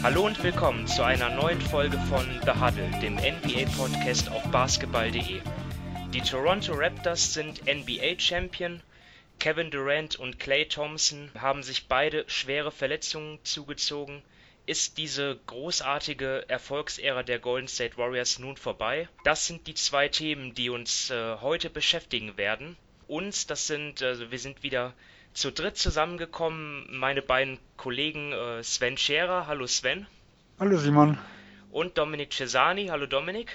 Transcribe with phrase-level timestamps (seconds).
[0.00, 5.40] Hallo und willkommen zu einer neuen Folge von The Huddle, dem NBA-Podcast auf basketball.de.
[6.14, 8.80] Die Toronto Raptors sind NBA-Champion.
[9.40, 14.22] Kevin Durant und Clay Thompson haben sich beide schwere Verletzungen zugezogen.
[14.66, 19.08] Ist diese großartige Erfolgsära der Golden State Warriors nun vorbei?
[19.24, 22.76] Das sind die zwei Themen, die uns äh, heute beschäftigen werden.
[23.08, 24.94] Uns, das sind, also wir sind wieder
[25.32, 30.06] zu dritt zusammengekommen, meine beiden Kollegen äh, Sven Scherer, hallo Sven.
[30.58, 31.18] Hallo Simon.
[31.70, 33.50] Und Dominik Cesani, hallo Dominik.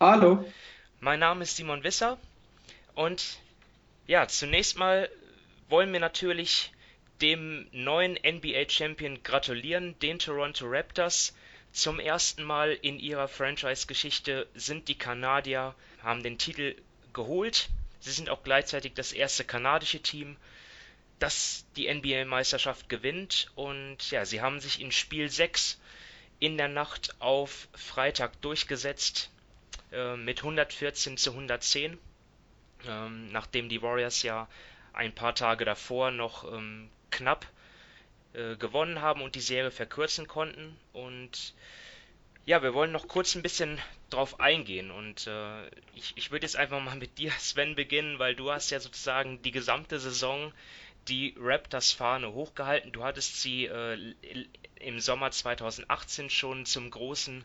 [0.00, 0.44] Hallo.
[1.00, 2.18] Mein Name ist Simon Wisser
[2.94, 3.38] und
[4.06, 5.08] ja, zunächst mal
[5.68, 6.72] wollen wir natürlich
[7.20, 11.34] dem neuen NBA-Champion gratulieren, den Toronto Raptors.
[11.72, 16.74] Zum ersten Mal in ihrer Franchise-Geschichte sind die Kanadier, haben den Titel
[17.12, 17.68] geholt.
[18.00, 20.36] Sie sind auch gleichzeitig das erste kanadische Team,
[21.20, 23.50] das die NBA-Meisterschaft gewinnt.
[23.54, 25.80] Und ja, sie haben sich in Spiel 6
[26.40, 29.30] in der Nacht auf Freitag durchgesetzt
[29.92, 31.98] äh, mit 114 zu 110,
[32.88, 34.48] ähm, nachdem die Warriors ja
[34.92, 37.46] ein paar Tage davor noch ähm, knapp
[38.32, 40.76] äh, gewonnen haben und die Serie verkürzen konnten.
[40.92, 41.54] Und
[42.46, 44.90] ja, wir wollen noch kurz ein bisschen drauf eingehen.
[44.90, 48.70] Und äh, ich, ich würde jetzt einfach mal mit dir, Sven, beginnen, weil du hast
[48.70, 50.52] ja sozusagen die gesamte Saison
[51.08, 52.92] die Raptors-Fahne hochgehalten.
[52.92, 54.14] Du hattest sie äh,
[54.76, 57.44] im Sommer 2018 schon zum großen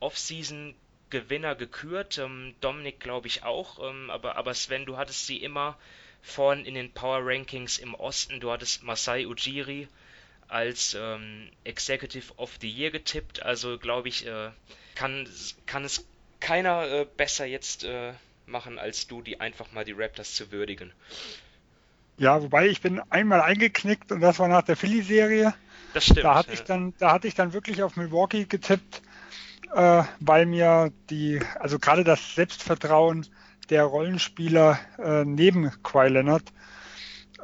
[0.00, 2.18] Off-Season-Gewinner gekürt.
[2.18, 3.78] Ähm, Dominik glaube ich auch.
[3.88, 5.78] Ähm, aber, aber Sven, du hattest sie immer
[6.22, 8.40] vorn in den Power Rankings im Osten.
[8.40, 9.88] Du hattest Masai Ujiri
[10.48, 13.42] als ähm, Executive of the Year getippt.
[13.42, 14.50] Also glaube ich, äh,
[14.94, 15.28] kann,
[15.66, 16.06] kann es
[16.40, 18.12] keiner äh, besser jetzt äh,
[18.46, 20.92] machen, als du, die einfach mal die Raptors zu würdigen.
[22.22, 25.54] Ja, wobei ich bin einmal eingeknickt und das war nach der Philly-Serie.
[25.92, 26.22] Das stimmt.
[26.22, 26.54] Da hatte ja.
[26.54, 29.02] ich dann, da hatte ich dann wirklich auf Milwaukee getippt,
[29.74, 33.26] äh, weil mir die, also gerade das Selbstvertrauen
[33.70, 36.44] der Rollenspieler äh, neben Kawhi Leonard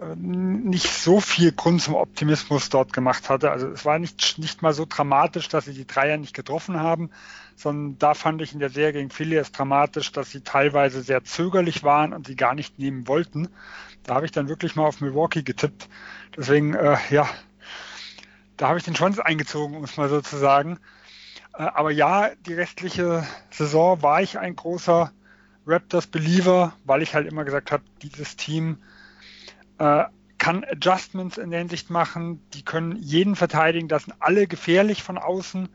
[0.00, 3.50] äh, nicht so viel Grund zum Optimismus dort gemacht hatte.
[3.50, 7.11] Also es war nicht, nicht mal so dramatisch, dass sie die Dreier nicht getroffen haben,
[7.56, 11.25] sondern da fand ich in der Serie gegen Philly es dramatisch, dass sie teilweise sehr
[11.25, 13.49] zögerlich waren und sie gar nicht nehmen wollten.
[14.04, 15.88] Da habe ich dann wirklich mal auf Milwaukee getippt.
[16.36, 17.28] Deswegen, äh, ja,
[18.56, 20.78] da habe ich den Schwanz eingezogen, um es mal so zu sagen.
[21.54, 25.12] Äh, aber ja, die restliche Saison war ich ein großer
[25.66, 28.78] Raptors-Believer, weil ich halt immer gesagt habe, dieses Team
[29.78, 30.04] äh,
[30.38, 35.19] kann Adjustments in der Hinsicht machen, die können jeden verteidigen, das sind alle gefährlich von
[35.19, 35.69] außen.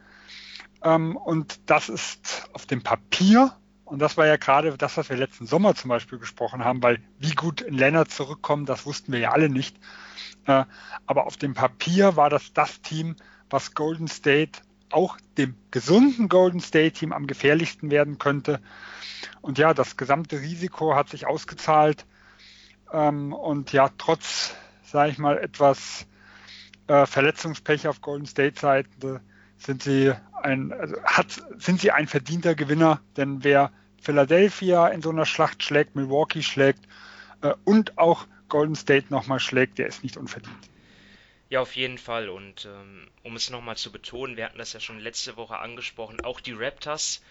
[0.83, 5.17] Ähm, und das ist auf dem Papier, und das war ja gerade das, was wir
[5.17, 9.19] letzten Sommer zum Beispiel gesprochen haben, weil wie gut in Leonard zurückkommen, das wussten wir
[9.19, 9.77] ja alle nicht.
[10.45, 10.65] Äh,
[11.05, 13.15] aber auf dem Papier war das das Team,
[13.49, 18.61] was Golden State auch dem gesunden Golden State Team am gefährlichsten werden könnte.
[19.41, 22.05] Und ja, das gesamte Risiko hat sich ausgezahlt.
[22.91, 24.55] Ähm, und ja, trotz,
[24.85, 26.05] sage ich mal, etwas
[26.87, 29.21] äh, Verletzungspech auf Golden State Seite
[29.65, 35.09] sind sie ein, also hat, sind sie ein verdienter Gewinner, denn wer Philadelphia in so
[35.09, 36.85] einer Schlacht schlägt, Milwaukee schlägt
[37.41, 40.69] äh, und auch Golden State nochmal schlägt, der ist nicht unverdient.
[41.49, 42.29] Ja, auf jeden Fall.
[42.29, 46.21] Und ähm, um es nochmal zu betonen, wir hatten das ja schon letzte Woche angesprochen,
[46.21, 47.21] auch die Raptors,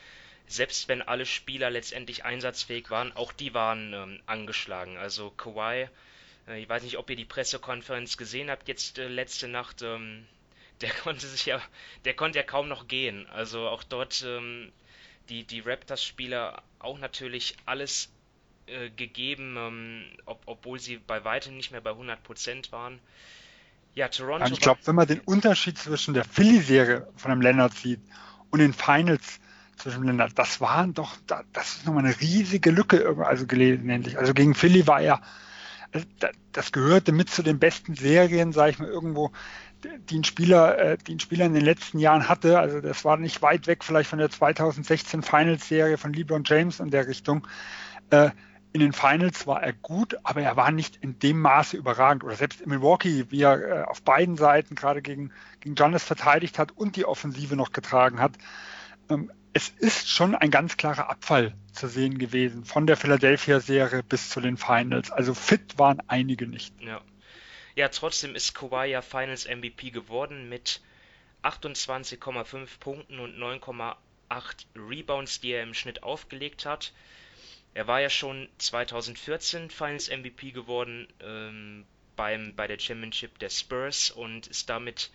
[0.46, 4.96] selbst wenn alle Spieler letztendlich einsatzfähig waren, auch die waren ähm, angeschlagen.
[4.96, 5.88] Also Kawhi,
[6.48, 10.26] äh, ich weiß nicht, ob ihr die Pressekonferenz gesehen habt, jetzt äh, letzte Nacht, ähm,
[10.80, 11.60] der konnte sich ja,
[12.04, 13.26] der konnte ja kaum noch gehen.
[13.28, 14.72] Also auch dort ähm,
[15.28, 18.10] die, die Raptors-Spieler auch natürlich alles
[18.66, 23.00] äh, gegeben, ähm, ob, obwohl sie bei weitem nicht mehr bei 100% waren.
[23.94, 24.46] Ja, Toronto.
[24.50, 28.00] ich glaube, wenn man den Unterschied zwischen der Philly-Serie von dem Leonard sieht
[28.50, 29.40] und den Finals
[29.76, 34.18] zwischen dem Leonard, das waren doch, das ist nochmal eine riesige Lücke, also gelesen endlich.
[34.18, 35.20] Also gegen Philly war er,
[35.92, 36.06] also
[36.52, 39.30] das gehörte mit zu den besten Serien, sage ich mal, irgendwo,
[40.10, 42.58] die ein Spieler, äh, die ein Spieler in den letzten Jahren hatte.
[42.58, 46.90] Also das war nicht weit weg vielleicht von der 2016 Finals-Serie von LeBron James in
[46.90, 47.46] der Richtung.
[48.10, 48.30] Äh,
[48.72, 52.24] in den Finals war er gut, aber er war nicht in dem Maße überragend.
[52.24, 55.30] Oder selbst in Milwaukee, wie er äh, auf beiden Seiten gerade gegen,
[55.60, 58.32] gegen Giannis verteidigt hat und die Offensive noch getragen hat.
[59.10, 64.30] Ähm, es ist schon ein ganz klarer Abfall zu sehen gewesen, von der Philadelphia-Serie bis
[64.30, 65.10] zu den Finals.
[65.10, 66.74] Also fit waren einige nicht.
[66.80, 67.02] Ja,
[67.74, 70.80] ja trotzdem ist Kawhi ja Finals MVP geworden mit
[71.42, 73.96] 28,5 Punkten und 9,8
[74.76, 76.92] Rebounds, die er im Schnitt aufgelegt hat.
[77.74, 81.86] Er war ja schon 2014 Finals MVP geworden ähm,
[82.16, 85.10] beim, bei der Championship der Spurs und ist damit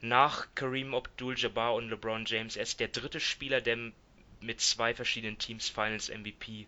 [0.00, 2.56] nach Kareem Abdul-Jabbar und LeBron James.
[2.56, 3.92] Er ist der dritte Spieler, der
[4.40, 6.66] mit zwei verschiedenen Teams Finals MVP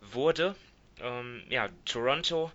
[0.00, 0.54] wurde.
[1.00, 2.52] Ähm, ja, Toronto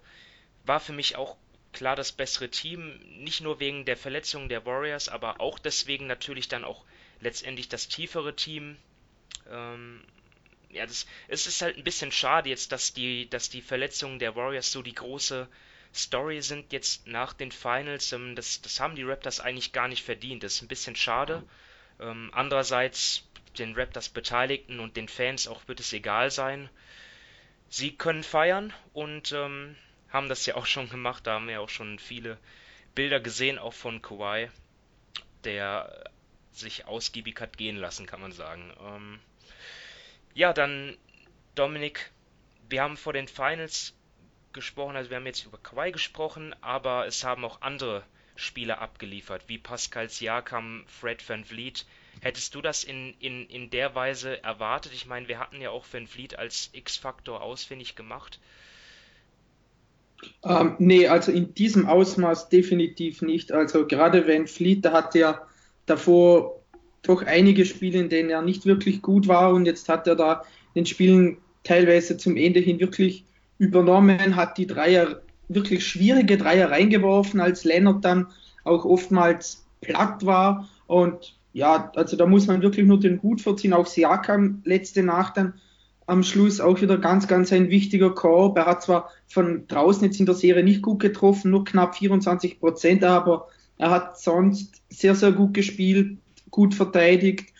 [0.66, 1.38] war für mich auch
[1.74, 6.48] klar das bessere Team, nicht nur wegen der Verletzungen der Warriors, aber auch deswegen natürlich
[6.48, 6.84] dann auch
[7.22, 8.78] letztendlich das tiefere Team.
[9.50, 10.04] Ähm,
[10.70, 14.36] ja, das, es ist halt ein bisschen schade jetzt, dass die, dass die Verletzungen der
[14.36, 15.48] Warriors so die große
[15.94, 18.12] Story sind jetzt nach den Finals.
[18.12, 20.44] Ähm, das, das haben die Raptors eigentlich gar nicht verdient.
[20.44, 21.44] Das ist ein bisschen schade.
[22.00, 23.24] Ähm, andererseits
[23.58, 26.70] den Raptors Beteiligten und den Fans auch wird es egal sein.
[27.68, 29.76] Sie können feiern und ähm,
[30.12, 31.26] haben das ja auch schon gemacht.
[31.28, 32.38] Da haben wir ja auch schon viele
[32.96, 34.50] Bilder gesehen, auch von Kawhi,
[35.44, 36.12] der
[36.52, 38.74] sich ausgiebig hat gehen lassen, kann man sagen.
[38.82, 39.20] Ähm,
[40.34, 40.98] ja, dann
[41.56, 42.12] Dominik,
[42.70, 43.94] wir haben vor den Finals
[44.54, 48.04] gesprochen, also wir haben jetzt über Kawhi gesprochen, aber es haben auch andere
[48.36, 51.86] Spieler abgeliefert, wie Pascal Siakam, Fred Van Vliet.
[52.22, 54.94] Hättest du das in, in, in der Weise erwartet?
[54.94, 58.40] Ich meine, wir hatten ja auch Van Vliet als X-Faktor ausfindig gemacht.
[60.44, 63.52] Ähm, nee, also in diesem Ausmaß definitiv nicht.
[63.52, 65.48] Also gerade Van Vliet, da hat er
[65.86, 66.62] davor
[67.02, 70.44] doch einige Spiele, in denen er nicht wirklich gut war und jetzt hat er da
[70.76, 73.26] den Spielen teilweise zum Ende hin wirklich
[73.58, 78.28] übernommen, hat die Dreier, wirklich schwierige Dreier reingeworfen, als Leonard dann
[78.64, 80.70] auch oftmals platt war.
[80.88, 83.74] Und ja, also da muss man wirklich nur den Hut verziehen.
[83.74, 85.54] Auch Siakam letzte Nacht dann
[86.10, 88.58] am Schluss auch wieder ganz, ganz ein wichtiger Korb.
[88.58, 92.60] Er hat zwar von draußen jetzt in der Serie nicht gut getroffen, nur knapp 24
[92.60, 93.48] Prozent, aber
[93.78, 96.18] er hat sonst sehr, sehr gut gespielt,
[96.50, 97.54] gut verteidigt,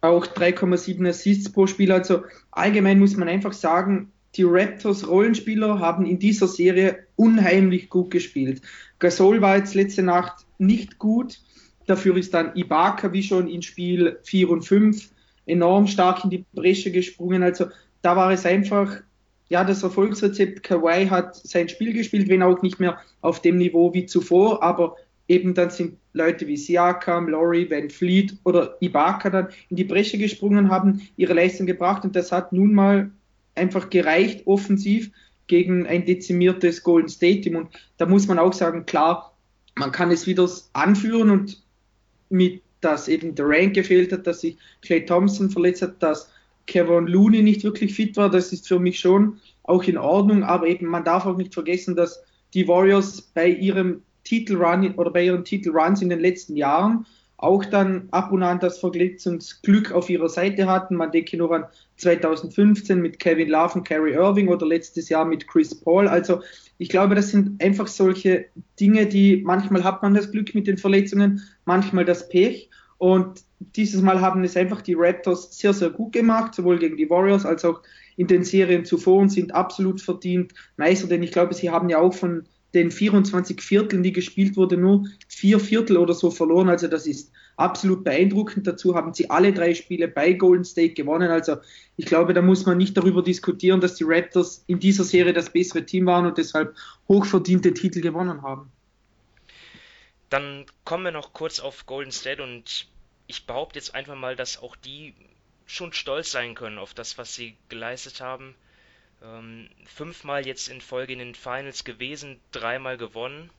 [0.00, 1.92] auch 3,7 Assists pro Spiel.
[1.92, 8.10] Also allgemein muss man einfach sagen, die Raptors Rollenspieler haben in dieser Serie unheimlich gut
[8.10, 8.62] gespielt.
[8.98, 11.40] Gasol war jetzt letzte Nacht nicht gut.
[11.86, 15.10] Dafür ist dann Ibaka, wie schon in Spiel 4 und 5,
[15.50, 17.42] enorm stark in die Bresche gesprungen.
[17.42, 17.66] Also
[18.02, 18.96] da war es einfach,
[19.48, 20.62] ja, das Erfolgsrezept.
[20.62, 24.96] Kawhi hat sein Spiel gespielt, wenn auch nicht mehr auf dem Niveau wie zuvor, aber
[25.28, 30.18] eben dann sind Leute wie Siakam, Laurie, Van Fleet oder Ibaka dann in die Bresche
[30.18, 33.10] gesprungen, haben ihre Leistung gebracht und das hat nun mal
[33.54, 35.10] einfach gereicht offensiv
[35.46, 37.56] gegen ein dezimiertes Golden State Team.
[37.56, 39.36] Und da muss man auch sagen, klar,
[39.76, 41.62] man kann es wieder anführen und
[42.28, 46.30] mit, dass eben der Rank gefehlt hat, dass sich Clay Thompson verletzt hat, dass
[46.66, 50.66] Kevin Looney nicht wirklich fit war, das ist für mich schon auch in Ordnung, aber
[50.66, 52.22] eben man darf auch nicht vergessen, dass
[52.54, 57.06] die Warriors bei ihrem Titelrun oder bei ihren Titelruns in den letzten Jahren
[57.42, 60.94] auch dann ab und an das Verletzungsglück auf ihrer Seite hatten.
[60.94, 61.64] Man denke nur an
[61.96, 66.06] 2015 mit Kevin Love und Kerry Irving oder letztes Jahr mit Chris Paul.
[66.06, 66.42] Also
[66.76, 68.46] ich glaube, das sind einfach solche
[68.78, 72.68] Dinge, die manchmal hat man das Glück mit den Verletzungen, manchmal das Pech.
[72.98, 77.08] Und dieses Mal haben es einfach die Raptors sehr, sehr gut gemacht, sowohl gegen die
[77.08, 77.80] Warriors als auch
[78.16, 81.98] in den Serien zuvor und sind absolut verdient Meister, denn ich glaube, sie haben ja
[81.98, 82.44] auch von
[82.74, 86.68] den 24 Vierteln, die gespielt wurde, nur vier Viertel oder so verloren.
[86.68, 88.66] Also das ist absolut beeindruckend.
[88.66, 91.30] Dazu haben sie alle drei Spiele bei Golden State gewonnen.
[91.30, 91.56] Also
[91.96, 95.50] ich glaube, da muss man nicht darüber diskutieren, dass die Raptors in dieser Serie das
[95.50, 96.74] bessere Team waren und deshalb
[97.08, 98.70] hochverdiente Titel gewonnen haben.
[100.28, 102.86] Dann kommen wir noch kurz auf Golden State und
[103.26, 105.14] ich behaupte jetzt einfach mal, dass auch die
[105.66, 108.54] schon stolz sein können auf das, was sie geleistet haben.
[109.22, 113.50] Ähm, fünfmal jetzt in Folge in den Finals gewesen, dreimal gewonnen.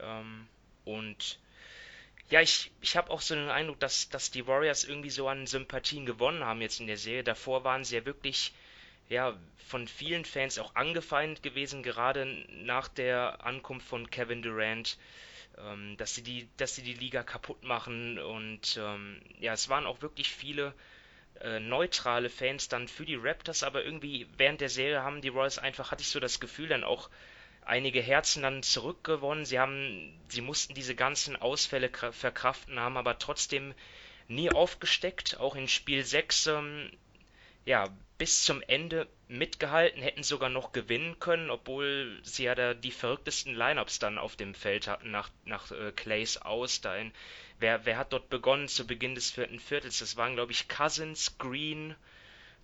[0.00, 0.46] Ähm,
[0.84, 1.38] und
[2.30, 5.46] ja, ich, ich habe auch so den Eindruck, dass, dass die Warriors irgendwie so an
[5.46, 7.24] Sympathien gewonnen haben jetzt in der Serie.
[7.24, 8.52] Davor waren sie ja wirklich
[9.08, 9.36] ja,
[9.68, 14.98] von vielen Fans auch angefeindet gewesen, gerade nach der Ankunft von Kevin Durant,
[15.58, 19.86] ähm, dass sie die, dass sie die Liga kaputt machen und ähm, ja, es waren
[19.86, 20.74] auch wirklich viele
[21.40, 25.58] äh, neutrale Fans dann für die Raptors, aber irgendwie während der Serie haben die Royals
[25.58, 27.10] einfach, hatte ich so das Gefühl, dann auch
[27.64, 29.44] einige Herzen dann zurückgewonnen.
[29.44, 33.74] Sie haben, sie mussten diese ganzen Ausfälle verkraften, haben aber trotzdem
[34.28, 35.38] nie aufgesteckt.
[35.40, 36.90] Auch in Spiel 6, ähm,
[37.64, 42.90] ja, bis zum Ende mitgehalten, hätten sogar noch gewinnen können, obwohl sie ja da die
[42.90, 46.80] verrücktesten Lineups dann auf dem Feld hatten nach, nach äh, Clays aus.
[47.58, 49.98] Wer, wer hat dort begonnen zu Beginn des vierten Viertels?
[49.98, 51.94] Das waren, glaube ich, Cousins, Green,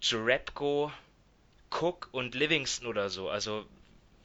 [0.00, 0.92] Jerebko,
[1.70, 3.28] Cook und Livingston oder so.
[3.28, 3.66] Also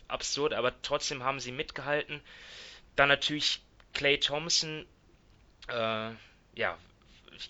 [0.08, 2.22] absurd, aber trotzdem haben sie mitgehalten.
[2.96, 3.62] Dann natürlich
[3.94, 4.86] Clay Thompson,
[5.68, 6.12] äh,
[6.56, 6.78] ja,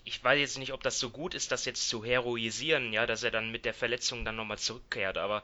[0.04, 3.22] ich weiß jetzt nicht, ob das so gut ist, das jetzt zu heroisieren, ja, dass
[3.22, 5.42] er dann mit der Verletzung dann nochmal zurückkehrt, aber,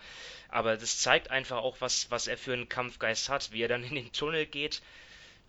[0.48, 3.84] aber das zeigt einfach auch, was, was er für einen Kampfgeist hat, wie er dann
[3.84, 4.82] in den Tunnel geht,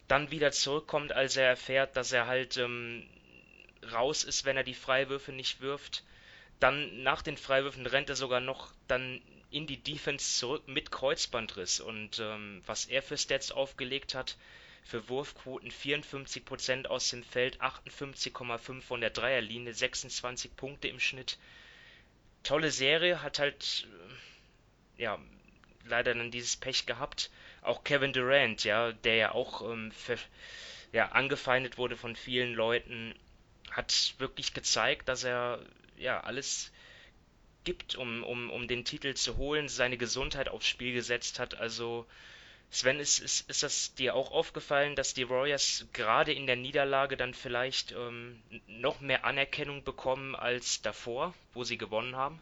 [0.08, 3.08] dann wieder zurückkommt, als er erfährt, dass er halt ähm,
[3.92, 6.04] raus ist, wenn er die Freiwürfe nicht wirft.
[6.60, 11.80] Dann nach den Freiwürfen rennt er sogar noch dann in die Defense zurück mit Kreuzbandriss.
[11.80, 14.38] Und ähm, was er für Stats aufgelegt hat,
[14.84, 21.38] für Wurfquoten 54% aus dem Feld, 58,5 von der Dreierlinie, 26 Punkte im Schnitt.
[22.44, 23.88] Tolle Serie, hat halt
[24.98, 25.20] äh, ja
[25.86, 27.30] leider dann dieses Pech gehabt.
[27.62, 30.18] Auch Kevin Durant, ja, der ja auch ähm, für,
[30.92, 33.16] ja, angefeindet wurde von vielen Leuten,
[33.72, 35.60] hat wirklich gezeigt, dass er
[35.98, 36.72] ja alles
[37.64, 41.56] gibt, um, um, um den Titel zu holen, seine Gesundheit aufs Spiel gesetzt hat.
[41.56, 42.06] Also
[42.74, 47.18] Sven, ist, ist, ist das dir auch aufgefallen, dass die Warriors gerade in der Niederlage
[47.18, 52.40] dann vielleicht ähm, noch mehr Anerkennung bekommen als davor, wo sie gewonnen haben?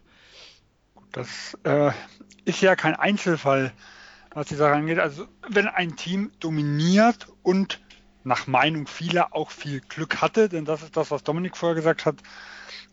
[1.12, 1.90] Das äh,
[2.46, 3.74] ist ja kein Einzelfall,
[4.32, 4.98] was die Sache angeht.
[4.98, 7.82] Also wenn ein Team dominiert und
[8.24, 12.06] nach Meinung vieler auch viel Glück hatte, denn das ist das, was Dominik vorher gesagt
[12.06, 12.16] hat.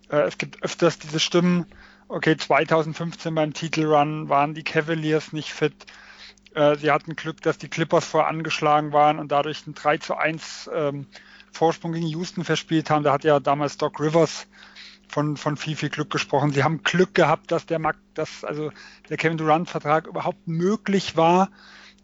[0.10, 1.67] Äh, es gibt öfters diese Stimmen,
[2.10, 5.86] okay, 2015 beim Titelrun waren die Cavaliers nicht fit.
[6.53, 10.69] Äh, sie hatten Glück, dass die Clippers vorangeschlagen waren und dadurch einen 3 zu 1
[10.73, 11.07] ähm,
[11.51, 13.03] Vorsprung gegen Houston verspielt haben.
[13.03, 14.47] Da hat ja damals Doc Rivers
[15.07, 16.51] von, von viel, viel Glück gesprochen.
[16.51, 17.79] Sie haben Glück gehabt, dass der,
[18.13, 18.71] dass also
[19.09, 21.49] der Kevin Durant-Vertrag überhaupt möglich war,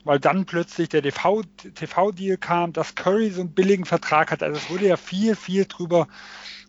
[0.04, 4.44] weil dann plötzlich der TV-Deal kam, dass Curry so einen billigen Vertrag hat.
[4.44, 6.08] Also es wurde ja viel, viel drüber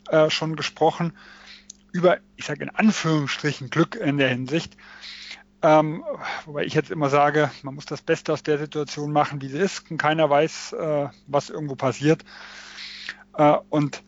[0.09, 1.12] äh, schon gesprochen,
[1.92, 4.76] über, ich sage in Anführungsstrichen, Glück in der Hinsicht.
[5.67, 6.05] Ähm,
[6.45, 9.59] wobei ich jetzt immer sage, man muss das Beste aus der Situation machen, wie sie
[9.59, 9.91] ist.
[9.91, 12.25] Und keiner weiß, äh, was irgendwo passiert.
[13.37, 14.05] Äh, und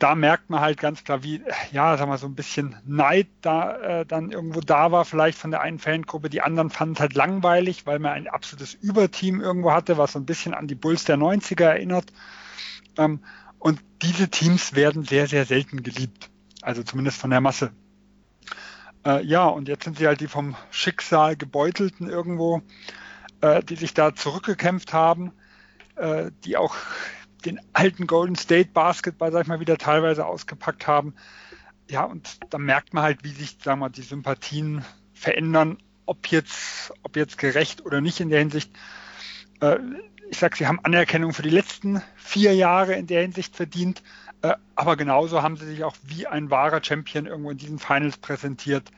[0.00, 1.40] da merkt man halt ganz klar, wie,
[1.70, 5.52] ja, sag mal, so ein bisschen Neid da äh, dann irgendwo da war, vielleicht von
[5.52, 6.30] der einen Fangruppe.
[6.30, 10.18] Die anderen fanden es halt langweilig, weil man ein absolutes Überteam irgendwo hatte, was so
[10.18, 12.12] ein bisschen an die Bulls der 90er erinnert.
[12.96, 13.20] Ähm,
[13.60, 16.28] und diese Teams werden sehr, sehr selten geliebt.
[16.60, 17.70] Also zumindest von der Masse.
[19.06, 22.62] Äh, ja, und jetzt sind sie halt die vom Schicksal gebeutelten irgendwo,
[23.40, 25.32] äh, die sich da zurückgekämpft haben,
[25.96, 26.76] äh, die auch
[27.44, 31.14] den alten Golden State Basketball, sag ich mal, wieder teilweise ausgepackt haben.
[31.90, 36.92] Ja, und da merkt man halt, wie sich, sagen wir, die Sympathien verändern, ob jetzt,
[37.02, 38.70] ob jetzt gerecht oder nicht in der Hinsicht.
[39.60, 39.78] Äh,
[40.30, 44.02] ich sag, sie haben Anerkennung für die letzten vier Jahre in der Hinsicht verdient.
[44.42, 48.16] Äh, aber genauso haben sie sich auch wie ein wahrer Champion irgendwo in diesen Finals
[48.16, 48.90] präsentiert,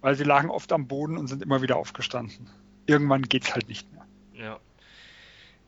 [0.00, 2.48] weil sie lagen oft am Boden und sind immer wieder aufgestanden.
[2.86, 4.06] Irgendwann geht es halt nicht mehr.
[4.34, 4.60] Ja.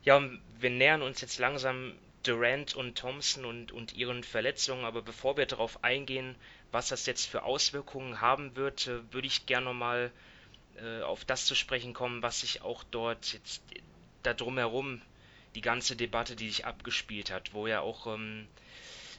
[0.03, 0.21] Ja,
[0.59, 1.93] wir nähern uns jetzt langsam
[2.23, 6.35] Durant und Thompson und, und ihren Verletzungen, aber bevor wir darauf eingehen,
[6.71, 10.11] was das jetzt für Auswirkungen haben wird, äh, würde ich gerne nochmal
[10.77, 13.61] äh, auf das zu sprechen kommen, was sich auch dort jetzt
[14.23, 15.01] da drumherum,
[15.55, 18.47] die ganze Debatte, die sich abgespielt hat, wo ja auch ähm,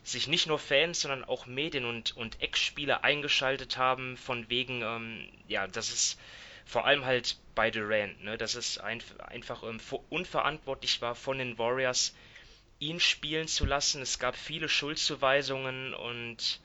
[0.03, 5.29] sich nicht nur Fans, sondern auch Medien und, und Ex-Spieler eingeschaltet haben, von wegen, ähm,
[5.47, 6.17] ja, dass es
[6.65, 11.59] vor allem halt bei Durant, ne, dass es ein, einfach ähm, unverantwortlich war von den
[11.59, 12.15] Warriors,
[12.79, 14.01] ihn spielen zu lassen.
[14.01, 16.61] Es gab viele Schuldzuweisungen und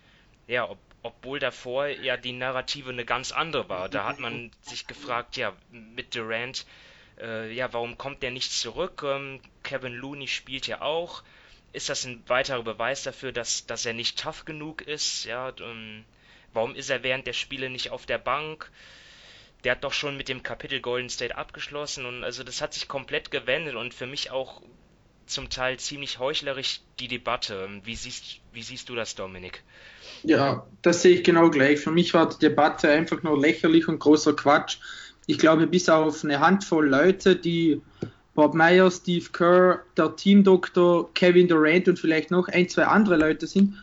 [0.48, 3.90] ja, ob, obwohl davor ja die Narrative eine ganz andere war.
[3.90, 6.66] Da hat man sich gefragt, ja, mit Durant,
[7.20, 9.04] äh, ja, warum kommt der nicht zurück?
[9.04, 11.24] Ähm, Kevin Looney spielt ja auch
[11.76, 15.26] ist das ein weiterer Beweis dafür, dass, dass er nicht tough genug ist?
[15.26, 16.06] Ja, ähm,
[16.54, 18.72] warum ist er während der Spiele nicht auf der Bank?
[19.64, 22.88] Der hat doch schon mit dem Kapitel Golden State abgeschlossen und also das hat sich
[22.88, 24.62] komplett gewendet und für mich auch
[25.26, 27.68] zum Teil ziemlich heuchlerisch die Debatte.
[27.84, 29.64] Wie siehst, wie siehst du das, Dominik?
[30.24, 31.80] Ja, das sehe ich genau gleich.
[31.80, 34.78] Für mich war die Debatte einfach nur lächerlich und großer Quatsch.
[35.26, 37.82] Ich glaube, bis auf eine Handvoll Leute, die
[38.36, 43.48] Bob Meyer, Steve Kerr, der Teamdoktor, Kevin Durant und vielleicht noch ein, zwei andere Leute
[43.48, 43.74] sind,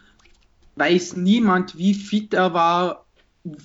[0.76, 3.06] weiß niemand, wie fit er war,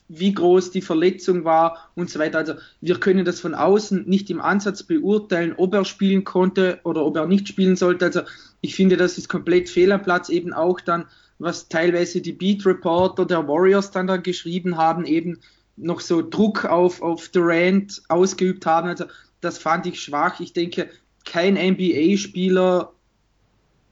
[0.08, 2.39] wie groß die Verletzung war und so weiter.
[2.39, 7.06] Also wir können das von außen nicht im Ansatz beurteilen, ob er spielen konnte oder
[7.06, 8.06] ob er nicht spielen sollte.
[8.06, 8.22] Also
[8.62, 11.06] ich finde, das ist komplett fehl am Platz, eben auch dann,
[11.38, 15.39] was teilweise die Beat Reporter der Warriors dann da geschrieben haben, eben
[15.75, 18.88] noch so Druck auf, auf Durant ausgeübt haben.
[18.88, 19.06] Also
[19.41, 20.39] das fand ich schwach.
[20.39, 20.89] Ich denke,
[21.25, 22.94] kein NBA-Spieler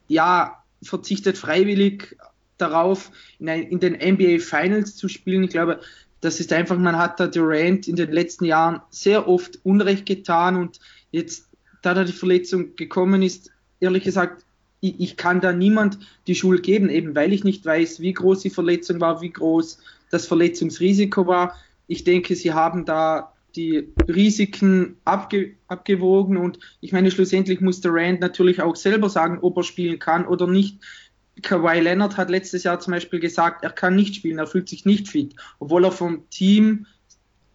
[0.08, 2.16] ja, verzichtet freiwillig
[2.58, 5.44] darauf, in, ein, in, den NBA Finals zu spielen.
[5.44, 5.80] Ich glaube,
[6.20, 10.56] das ist einfach, man hat da Durant in den letzten Jahren sehr oft Unrecht getan
[10.56, 11.48] und jetzt,
[11.82, 13.50] da da die Verletzung gekommen ist,
[13.80, 14.44] ehrlich gesagt,
[14.80, 18.40] ich, ich kann da niemand die Schuld geben, eben weil ich nicht weiß, wie groß
[18.40, 19.78] die Verletzung war, wie groß
[20.10, 21.54] das Verletzungsrisiko war.
[21.86, 27.92] Ich denke, sie haben da die Risiken abge, abgewogen und ich meine, schlussendlich muss der
[27.94, 30.82] Rand natürlich auch selber sagen, ob er spielen kann oder nicht.
[31.42, 34.84] Kawhi Leonard hat letztes Jahr zum Beispiel gesagt, er kann nicht spielen, er fühlt sich
[34.84, 36.86] nicht fit, obwohl er vom Team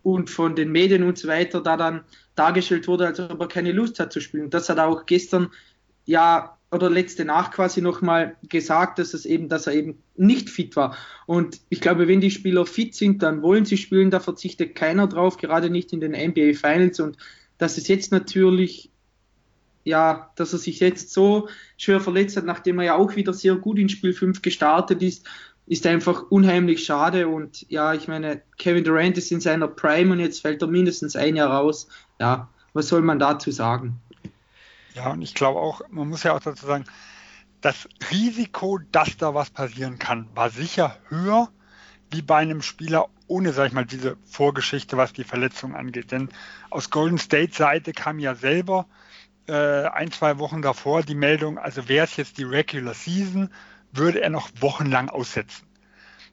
[0.03, 2.01] und von den Medien und so weiter da dann
[2.36, 4.50] dargestellt wurde, als ob er keine Lust hat zu spielen.
[4.50, 5.50] Das hat er auch gestern
[6.05, 10.75] ja oder letzte Nacht quasi nochmal gesagt, dass es eben, dass er eben nicht fit
[10.75, 10.95] war.
[11.25, 15.07] Und ich glaube, wenn die Spieler fit sind, dann wollen sie spielen, da verzichtet keiner
[15.07, 17.01] drauf, gerade nicht in den NBA Finals.
[17.01, 17.17] Und
[17.57, 18.89] dass es jetzt natürlich,
[19.83, 23.55] ja, dass er sich jetzt so schwer verletzt hat, nachdem er ja auch wieder sehr
[23.55, 25.27] gut in Spiel 5 gestartet ist,
[25.67, 27.27] ist einfach unheimlich schade.
[27.27, 31.17] Und ja, ich meine, Kevin Durant ist in seiner Prime und jetzt fällt er mindestens
[31.17, 31.89] ein Jahr raus.
[32.19, 33.99] Ja, was soll man dazu sagen?
[34.93, 36.86] Ja, und ich glaube auch, man muss ja auch dazu sagen,
[37.62, 41.50] das Risiko, dass da was passieren kann, war sicher höher
[42.10, 46.12] wie bei einem Spieler ohne, sag ich mal, diese Vorgeschichte, was die Verletzung angeht.
[46.12, 46.29] Denn
[46.69, 48.88] aus Golden State Seite kam ja selber
[49.48, 53.50] äh, ein, zwei Wochen davor die Meldung, also wäre es jetzt die Regular Season,
[53.93, 55.65] würde er noch wochenlang aussetzen.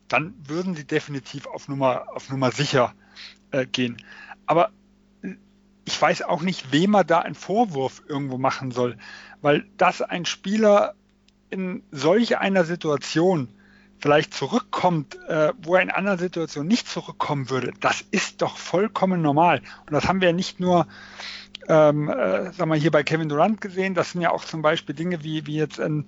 [0.09, 2.95] Dann würden sie definitiv auf Nummer, auf Nummer sicher
[3.53, 3.99] äh, gehen.
[4.47, 4.71] Aber
[5.89, 8.99] ich weiß auch nicht, wem er da einen Vorwurf irgendwo machen soll,
[9.41, 10.95] weil dass ein Spieler
[11.49, 13.49] in solch einer Situation
[13.99, 19.23] vielleicht zurückkommt, äh, wo er in einer Situation nicht zurückkommen würde, das ist doch vollkommen
[19.23, 19.63] normal.
[19.87, 20.87] Und das haben wir nicht nur
[21.69, 24.95] ähm, äh, sagen wir hier bei Kevin Durant gesehen, das sind ja auch zum Beispiel
[24.95, 26.05] Dinge wie, wie jetzt ein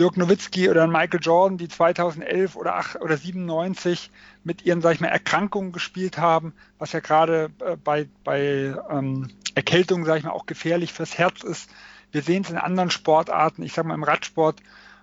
[0.00, 4.10] Dirk Nowitzki oder ein Michael Jordan, die 2011 oder 8 oder 97
[4.44, 9.28] mit ihren, sag ich mal, Erkrankungen gespielt haben, was ja gerade äh, bei, bei ähm,
[9.54, 11.68] Erkältung, sag ich mal, auch gefährlich fürs Herz ist.
[12.12, 14.62] Wir sehen es in anderen Sportarten, ich sag mal im Radsport,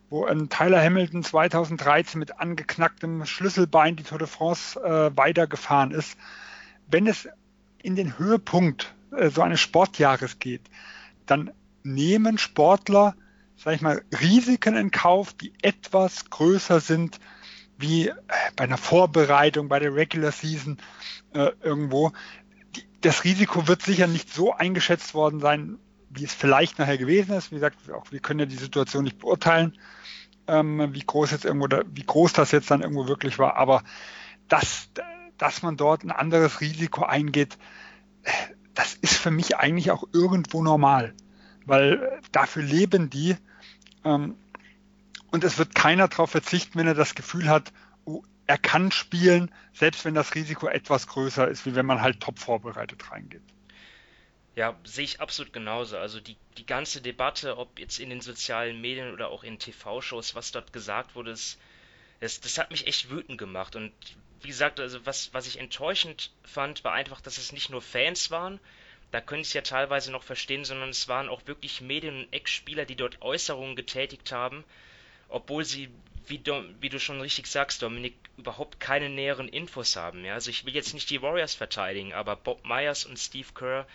[0.09, 6.17] wo ein Tyler Hamilton 2013 mit angeknacktem Schlüsselbein die Tour de France äh, weitergefahren ist.
[6.89, 7.29] Wenn es
[7.83, 10.63] in den Höhepunkt äh, so eines Sportjahres geht,
[11.27, 11.51] dann
[11.83, 13.13] nehmen Sportler
[13.57, 17.19] sag ich mal, Risiken in Kauf, die etwas größer sind
[17.77, 18.13] wie äh,
[18.55, 20.77] bei einer Vorbereitung, bei der Regular Season
[21.33, 22.11] äh, irgendwo.
[22.75, 25.77] Die, das Risiko wird sicher nicht so eingeschätzt worden sein,
[26.09, 27.51] wie es vielleicht nachher gewesen ist.
[27.51, 29.77] Wie gesagt, auch wir können ja die Situation nicht beurteilen,
[30.47, 33.57] ähm, wie groß jetzt irgendwo, da, wie groß das jetzt dann irgendwo wirklich war.
[33.57, 33.83] Aber
[34.47, 34.89] dass,
[35.37, 37.57] dass man dort ein anderes Risiko eingeht,
[38.23, 38.31] äh,
[38.73, 41.13] das ist für mich eigentlich auch irgendwo normal
[41.67, 43.35] weil dafür leben die.
[44.07, 44.37] Ähm,
[45.31, 47.73] und es wird keiner darauf verzichten, wenn er das Gefühl hat,
[48.05, 52.21] oh, er kann spielen, selbst wenn das Risiko etwas größer ist, wie wenn man halt
[52.21, 53.43] top vorbereitet reingeht.
[54.55, 55.97] Ja, sehe ich absolut genauso.
[55.97, 60.33] Also die, die ganze Debatte, ob jetzt in den sozialen Medien oder auch in TV-Shows,
[60.33, 61.57] was dort gesagt wurde, das,
[62.21, 63.75] das, das hat mich echt wütend gemacht.
[63.75, 63.91] Und
[64.41, 68.31] wie gesagt, also was, was ich enttäuschend fand, war einfach, dass es nicht nur Fans
[68.31, 68.59] waren,
[69.11, 72.85] da könnte ich ja teilweise noch verstehen, sondern es waren auch wirklich Medien- und Ex-Spieler,
[72.85, 74.63] die dort Äußerungen getätigt haben,
[75.29, 75.89] obwohl sie,
[76.27, 80.25] wie du, wie du schon richtig sagst, Dominik, überhaupt keine näheren Infos haben.
[80.25, 80.33] Ja?
[80.33, 83.87] Also ich will jetzt nicht die Warriors verteidigen, aber Bob Myers und Steve Kerr,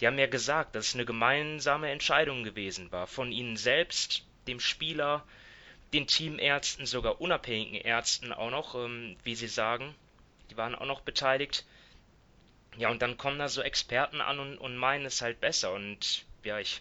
[0.00, 3.06] die haben ja gesagt, dass es eine gemeinsame Entscheidung gewesen war.
[3.06, 5.24] Von ihnen selbst, dem Spieler,
[5.92, 9.94] den Teamärzten, sogar unabhängigen Ärzten auch noch, ähm, wie sie sagen.
[10.50, 11.64] Die waren auch noch beteiligt.
[12.76, 15.72] Ja, und dann kommen da so Experten an und, und meinen es halt besser.
[15.72, 16.80] Und ja, ich,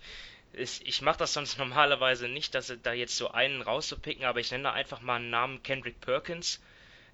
[0.54, 4.52] ich, ich mache das sonst normalerweise nicht, dass da jetzt so einen rauszupicken, aber ich
[4.52, 6.62] nenne da einfach mal einen Namen Kendrick Perkins.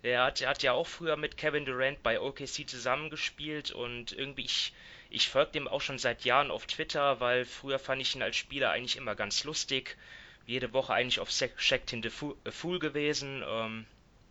[0.03, 4.45] Der hat, der hat ja auch früher mit Kevin Durant bei OKC zusammengespielt und irgendwie
[4.45, 4.71] ich,
[5.09, 8.35] ich folge dem auch schon seit Jahren auf Twitter, weil früher fand ich ihn als
[8.35, 9.97] Spieler eigentlich immer ganz lustig.
[10.45, 13.43] Jede Woche eigentlich auf Checked in the Fool gewesen.
[13.47, 13.85] Ähm,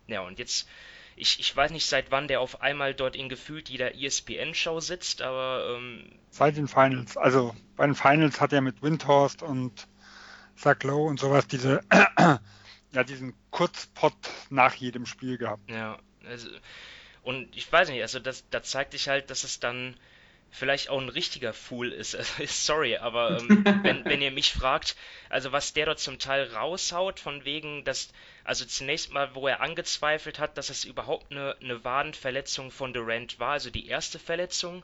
[0.07, 0.69] ja, und jetzt
[1.15, 5.21] ich, ich weiß nicht, seit wann der auf einmal dort in gefühlt jeder ESPN-Show sitzt,
[5.21, 5.75] aber.
[5.77, 7.15] Ähm, seit den Finals.
[7.15, 9.87] Also bei den Finals hat er mit Windhorst und
[10.55, 11.81] Zach Lowe und sowas diese,
[12.91, 14.13] ja, diesen Kurzpot
[14.49, 15.69] nach jedem Spiel gehabt.
[15.69, 15.97] Ja,
[16.27, 16.49] also,
[17.23, 19.95] und ich weiß nicht, also das, da zeigt sich halt, dass es dann
[20.55, 22.15] vielleicht auch ein richtiger Fool ist.
[22.15, 24.95] Also, sorry, aber ähm, wenn, wenn ihr mich fragt,
[25.29, 28.09] also was der dort zum Teil raushaut, von wegen, dass,
[28.43, 33.39] also zunächst mal, wo er angezweifelt hat, dass es überhaupt eine, eine Wadenverletzung von Durant
[33.39, 34.83] war, also die erste Verletzung,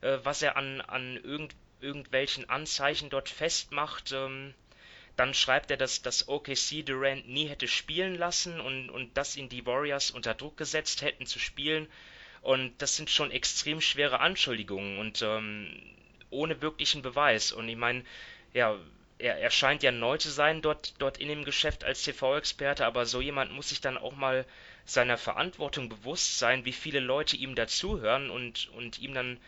[0.00, 4.54] äh, was er an, an irgend, irgendwelchen Anzeichen dort festmacht, ähm,
[5.16, 9.48] dann schreibt er, dass das OKC Durant nie hätte spielen lassen und, und dass ihn
[9.48, 11.88] die Warriors unter Druck gesetzt hätten zu spielen
[12.44, 15.68] und das sind schon extrem schwere Anschuldigungen und ähm,
[16.28, 17.52] ohne wirklichen Beweis.
[17.52, 18.04] Und ich meine,
[18.52, 18.78] ja,
[19.18, 23.06] er, er scheint ja neu zu sein dort, dort in dem Geschäft als TV-Experte, aber
[23.06, 24.44] so jemand muss sich dann auch mal
[24.84, 29.40] seiner Verantwortung bewusst sein, wie viele Leute ihm dazuhören und, und ihm dann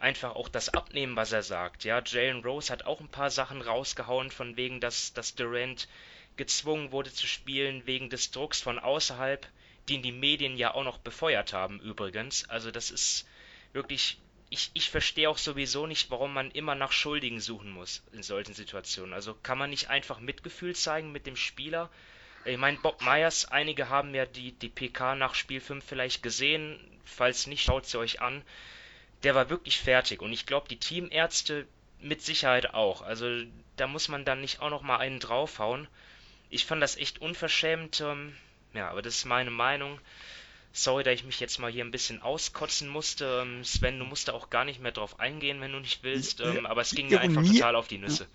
[0.00, 1.84] einfach auch das abnehmen, was er sagt.
[1.84, 5.86] Ja, Jalen Rose hat auch ein paar Sachen rausgehauen, von wegen, dass, dass Durant
[6.36, 9.46] gezwungen wurde zu spielen, wegen des Drucks von außerhalb,
[9.88, 12.48] den die Medien ja auch noch befeuert haben übrigens.
[12.48, 13.26] Also das ist
[13.72, 14.18] wirklich,
[14.50, 18.54] ich, ich verstehe auch sowieso nicht, warum man immer nach Schuldigen suchen muss in solchen
[18.54, 19.14] Situationen.
[19.14, 21.90] Also kann man nicht einfach Mitgefühl zeigen mit dem Spieler?
[22.44, 26.78] Ich meine, Bob Myers, einige haben ja die, die PK nach Spiel 5 vielleicht gesehen.
[27.04, 28.42] Falls nicht, schaut sie euch an
[29.22, 30.22] der war wirklich fertig.
[30.22, 31.66] Und ich glaube, die Teamärzte
[32.00, 33.02] mit Sicherheit auch.
[33.02, 33.42] Also
[33.76, 35.88] da muss man dann nicht auch noch mal einen draufhauen.
[36.48, 38.00] Ich fand das echt unverschämt.
[38.00, 38.36] Ähm,
[38.74, 39.98] ja, aber das ist meine Meinung.
[40.72, 43.42] Sorry, dass ich mich jetzt mal hier ein bisschen auskotzen musste.
[43.42, 46.40] Ähm, Sven, du musst da auch gar nicht mehr drauf eingehen, wenn du nicht willst.
[46.40, 48.26] Ähm, aber es ging mir einfach total auf die Nüsse.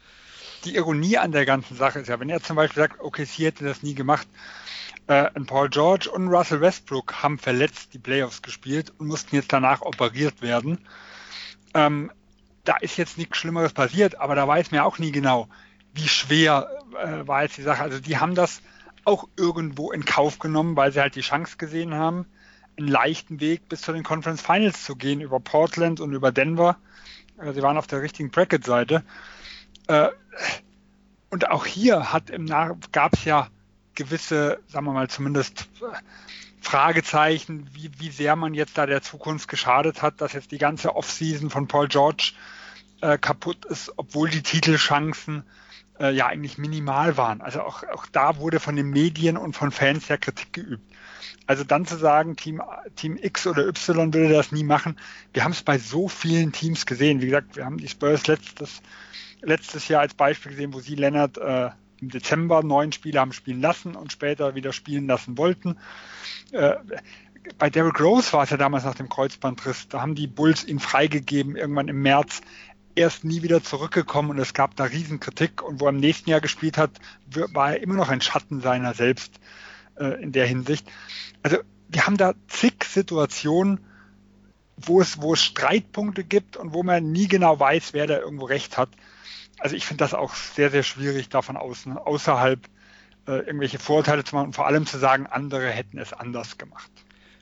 [0.65, 3.45] Die Ironie an der ganzen Sache ist ja, wenn er zum Beispiel sagt, okay, sie
[3.45, 4.27] hätte das nie gemacht,
[5.07, 9.81] äh, Paul George und Russell Westbrook haben verletzt die Playoffs gespielt und mussten jetzt danach
[9.81, 10.79] operiert werden.
[11.73, 12.11] Ähm,
[12.63, 15.47] da ist jetzt nichts Schlimmeres passiert, aber da weiß man ja auch nie genau,
[15.93, 16.69] wie schwer
[16.99, 17.83] äh, war jetzt die Sache.
[17.83, 18.61] Also die haben das
[19.05, 22.25] auch irgendwo in Kauf genommen, weil sie halt die Chance gesehen haben,
[22.77, 26.77] einen leichten Weg bis zu den Conference Finals zu gehen, über Portland und über Denver.
[27.39, 29.03] Äh, sie waren auf der richtigen Bracket-Seite.
[29.87, 30.09] Äh,
[31.29, 32.05] und auch hier
[32.91, 33.47] gab es ja
[33.93, 35.67] gewisse, sagen wir mal zumindest
[36.61, 40.95] Fragezeichen, wie, wie sehr man jetzt da der Zukunft geschadet hat, dass jetzt die ganze
[40.95, 42.33] Offseason von Paul George
[43.01, 45.43] äh, kaputt ist, obwohl die Titelchancen
[45.99, 47.41] äh, ja eigentlich minimal waren.
[47.41, 50.83] Also auch, auch da wurde von den Medien und von Fans ja Kritik geübt.
[51.47, 52.61] Also dann zu sagen, Team,
[52.95, 54.97] Team X oder Y würde das nie machen.
[55.33, 57.21] Wir haben es bei so vielen Teams gesehen.
[57.21, 58.81] Wie gesagt, wir haben die Spurs letztes,
[59.41, 61.69] letztes Jahr als Beispiel gesehen, wo sie Leonard äh,
[62.01, 65.77] im Dezember neun Spiele haben spielen lassen und später wieder spielen lassen wollten.
[66.51, 66.75] Äh,
[67.59, 70.79] bei Derrick Rose war es ja damals nach dem Kreuzbandriss, da haben die Bulls ihn
[70.79, 72.41] freigegeben, irgendwann im März.
[72.95, 76.29] Er ist nie wieder zurückgekommen und es gab da Riesenkritik und wo er im nächsten
[76.29, 76.91] Jahr gespielt hat,
[77.27, 79.39] war er immer noch ein Schatten seiner selbst
[79.99, 80.89] äh, in der Hinsicht.
[81.43, 81.57] Also
[81.89, 83.79] wir haben da zig Situationen,
[84.77, 88.45] wo es, wo es Streitpunkte gibt und wo man nie genau weiß, wer da irgendwo
[88.45, 88.89] recht hat
[89.59, 92.59] also ich finde das auch sehr, sehr schwierig, davon außen, außerhalb
[93.27, 96.91] äh, irgendwelche Vorteile zu machen und vor allem zu sagen, andere hätten es anders gemacht.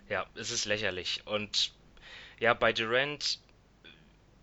[0.09, 1.23] Ja, es ist lächerlich.
[1.25, 1.73] Und
[2.39, 3.39] ja, bei Durant,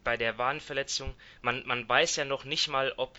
[0.05, 3.19] bei der Wadenverletzung, man, man weiß ja noch nicht mal, ob,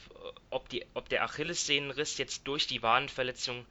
[0.49, 3.65] ob, die, ob der Achillessehnenriss jetzt durch die Wadenverletzung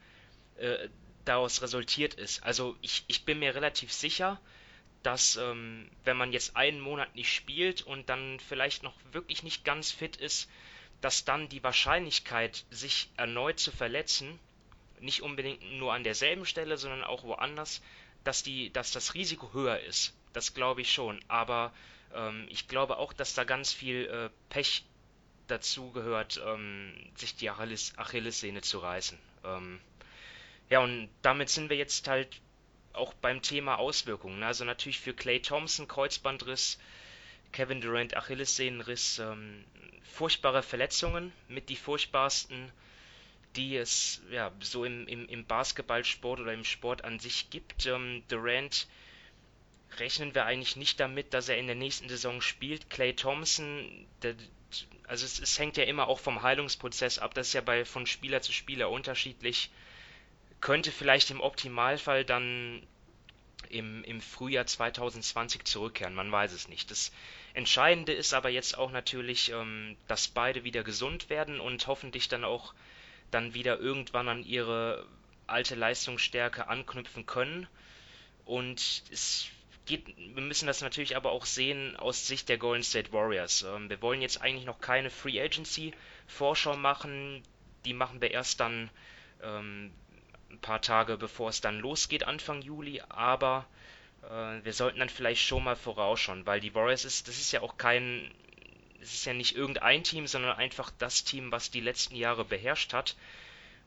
[0.57, 0.89] äh,
[1.25, 2.43] daraus resultiert ist.
[2.43, 4.39] Also ich, ich bin mir relativ sicher,
[5.03, 9.65] dass ähm, wenn man jetzt einen Monat nicht spielt und dann vielleicht noch wirklich nicht
[9.65, 10.49] ganz fit ist,
[11.01, 14.39] dass dann die Wahrscheinlichkeit, sich erneut zu verletzen,
[14.99, 17.81] nicht unbedingt nur an derselben Stelle, sondern auch woanders,
[18.23, 20.13] dass, die, dass das Risiko höher ist.
[20.33, 21.19] Das glaube ich schon.
[21.27, 21.73] Aber
[22.13, 24.85] ähm, ich glaube auch, dass da ganz viel äh, Pech
[25.47, 29.17] dazu gehört, ähm, sich die Achilles Achillessehne zu reißen.
[29.43, 29.79] Ähm,
[30.69, 32.41] ja, und damit sind wir jetzt halt
[32.93, 34.43] auch beim Thema Auswirkungen.
[34.43, 36.79] Also natürlich für Clay Thompson Kreuzbandriss,
[37.51, 39.65] Kevin Durant Achillessehnenriss, ähm,
[40.03, 42.71] furchtbare Verletzungen mit die furchtbarsten,
[43.55, 47.85] die es ja so im, im, im Basketballsport oder im Sport an sich gibt.
[47.85, 48.87] Ähm, Durant
[49.99, 52.89] rechnen wir eigentlich nicht damit, dass er in der nächsten Saison spielt.
[52.89, 54.35] Clay Thompson, der,
[55.07, 58.05] also es, es, hängt ja immer auch vom Heilungsprozess ab, das ist ja bei von
[58.05, 59.69] Spieler zu Spieler unterschiedlich.
[60.61, 62.85] Könnte vielleicht im Optimalfall dann
[63.69, 66.91] im, im Frühjahr 2020 zurückkehren, man weiß es nicht.
[66.91, 67.11] Das
[67.53, 72.43] Entscheidende ist aber jetzt auch natürlich, ähm, dass beide wieder gesund werden und hoffentlich dann
[72.43, 72.73] auch
[73.31, 75.05] dann wieder irgendwann an ihre
[75.47, 77.67] alte Leistungsstärke anknüpfen können.
[78.45, 79.47] Und es
[79.91, 83.63] geht, wir müssen das natürlich aber auch sehen aus Sicht der Golden State Warriors.
[83.63, 85.93] Ähm, wir wollen jetzt eigentlich noch keine Free Agency
[86.27, 87.43] Vorschau machen.
[87.85, 88.89] Die machen wir erst dann
[89.43, 89.91] ähm,
[90.49, 93.01] ein paar Tage bevor es dann losgeht, Anfang Juli.
[93.09, 93.67] Aber
[94.23, 97.61] äh, wir sollten dann vielleicht schon mal vorausschauen, weil die Warriors ist, das ist ja
[97.61, 98.31] auch kein,
[99.01, 102.93] es ist ja nicht irgendein Team, sondern einfach das Team, was die letzten Jahre beherrscht
[102.93, 103.15] hat.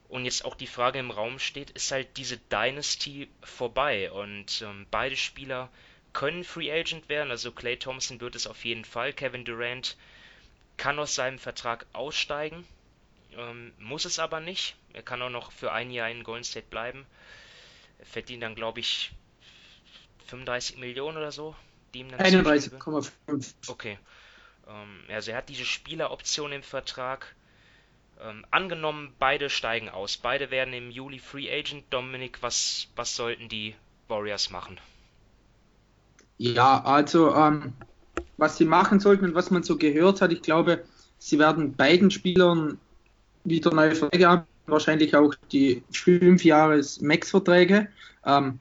[0.08, 4.12] Und jetzt auch die Frage im Raum steht, ist halt diese Dynasty vorbei?
[4.12, 5.70] Und ähm, beide Spieler
[6.14, 9.12] können Free Agent werden, also Clay Thompson wird es auf jeden Fall.
[9.12, 9.96] Kevin Durant
[10.78, 12.66] kann aus seinem Vertrag aussteigen,
[13.36, 14.76] ähm, muss es aber nicht.
[14.94, 17.04] Er kann auch noch für ein Jahr in Golden State bleiben.
[17.98, 19.12] Er verdient dann, glaube ich,
[20.28, 21.54] 35 Millionen oder so,
[21.92, 23.54] die ihm dann 31,5.
[23.66, 23.98] Okay.
[24.68, 27.34] Ähm, also er hat diese Spieleroption im Vertrag.
[28.20, 30.16] Ähm, angenommen, beide steigen aus.
[30.16, 31.92] Beide werden im Juli Free Agent.
[31.92, 33.74] Dominik, was, was sollten die
[34.06, 34.78] Warriors machen?
[36.38, 37.72] Ja, also ähm,
[38.36, 40.32] was sie machen sollten und was man so gehört hat.
[40.32, 40.84] Ich glaube,
[41.18, 42.78] sie werden beiden Spielern
[43.44, 47.88] wieder neue Verträge haben, wahrscheinlich auch die fünf Jahres Max-Verträge.
[48.24, 48.58] Ähm,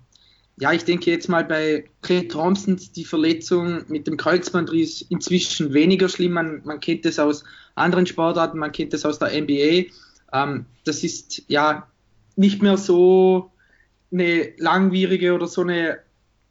[0.58, 6.10] ja, ich denke jetzt mal bei Clay Thompson die Verletzung mit dem Kreuzbandriss inzwischen weniger
[6.10, 6.34] schlimm.
[6.34, 7.44] Man, man kennt es aus
[7.76, 9.90] anderen Sportarten, man kennt es aus der NBA.
[10.32, 11.88] Ähm, das ist ja
[12.36, 13.52] nicht mehr so
[14.12, 16.00] eine langwierige oder so eine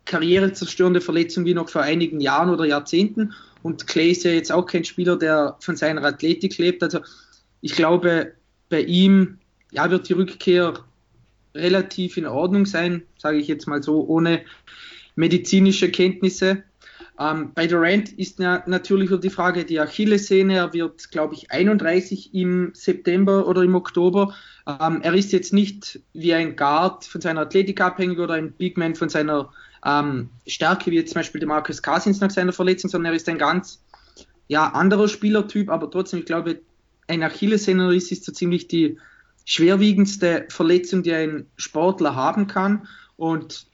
[0.04, 3.34] karrierezerstörende Verletzung wie noch vor einigen Jahren oder Jahrzehnten.
[3.62, 6.82] Und Clay ist ja jetzt auch kein Spieler, der von seiner Athletik lebt.
[6.82, 7.00] Also
[7.60, 8.32] ich glaube,
[8.68, 9.38] bei ihm
[9.70, 10.74] ja, wird die Rückkehr
[11.54, 14.42] relativ in Ordnung sein, sage ich jetzt mal so, ohne
[15.14, 16.64] medizinische Kenntnisse.
[17.20, 20.56] Ähm, bei Durant ist ja natürlich die Frage die Achillessehne.
[20.56, 24.34] Er wird, glaube ich, 31 im September oder im Oktober.
[24.66, 28.78] Ähm, er ist jetzt nicht wie ein Guard von seiner Athletik abhängig oder ein Big
[28.78, 29.52] Man von seiner
[29.84, 33.28] ähm, Stärke, wie jetzt zum Beispiel der Marcus Cousins nach seiner Verletzung, sondern er ist
[33.28, 33.82] ein ganz
[34.48, 36.60] ja, anderer Spielertyp, aber trotzdem, ich glaube,
[37.08, 38.98] ein Achillessehnenriss ist so ziemlich die
[39.44, 42.86] schwerwiegendste Verletzung, die ein Sportler haben kann.
[43.16, 43.66] Und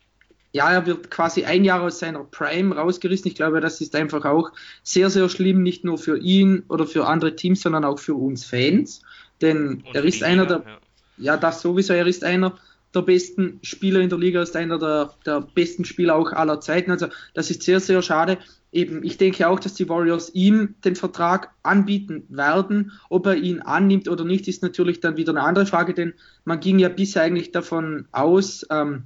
[0.52, 3.28] ja, er wird quasi ein Jahr aus seiner Prime rausgerissen.
[3.28, 4.50] Ich glaube, das ist einfach auch
[4.82, 8.44] sehr, sehr schlimm, nicht nur für ihn oder für andere Teams, sondern auch für uns
[8.44, 9.02] Fans.
[9.40, 10.78] Denn Und er ist einer der, ja.
[11.18, 12.58] ja, das sowieso, er ist einer
[12.94, 16.90] der besten Spieler in der Liga, ist einer der, der besten Spieler auch aller Zeiten.
[16.90, 18.38] Also das ist sehr, sehr schade.
[18.72, 22.92] Eben, ich denke auch, dass die Warriors ihm den Vertrag anbieten werden.
[23.08, 26.60] Ob er ihn annimmt oder nicht, ist natürlich dann wieder eine andere Frage, denn man
[26.60, 29.04] ging ja bisher eigentlich davon aus, ähm,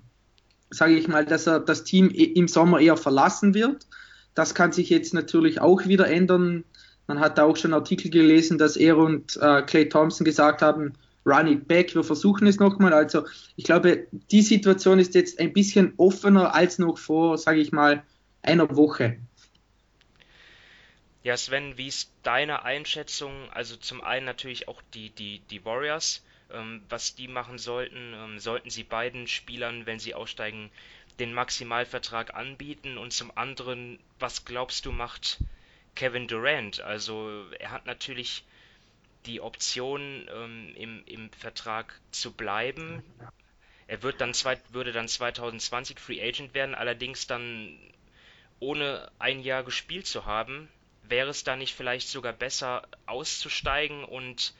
[0.70, 3.86] sage ich mal, dass er das Team im Sommer eher verlassen wird.
[4.34, 6.64] Das kann sich jetzt natürlich auch wieder ändern.
[7.06, 10.94] Man hat da auch schon Artikel gelesen, dass er und äh, Clay Thompson gesagt haben,
[11.24, 12.92] run it back, wir versuchen es nochmal.
[12.92, 17.72] Also ich glaube, die Situation ist jetzt ein bisschen offener als noch vor, sage ich
[17.72, 18.02] mal,
[18.42, 19.18] einer Woche.
[21.22, 23.48] Ja, Sven, wie ist deine Einschätzung?
[23.52, 28.14] Also zum einen natürlich auch die, die, die Warriors, ähm, was die machen sollten.
[28.14, 30.70] Ähm, sollten sie beiden Spielern, wenn sie aussteigen,
[31.20, 32.98] den Maximalvertrag anbieten?
[32.98, 35.38] Und zum anderen, was glaubst du, macht
[35.94, 36.80] Kevin Durant?
[36.80, 38.44] Also er hat natürlich
[39.26, 43.02] die Option, ähm, im, im Vertrag zu bleiben.
[43.86, 47.78] Er wird dann zwei, würde dann 2020 Free Agent werden, allerdings dann
[48.58, 50.68] ohne ein Jahr gespielt zu haben.
[51.02, 54.54] Wäre es da nicht vielleicht sogar besser auszusteigen und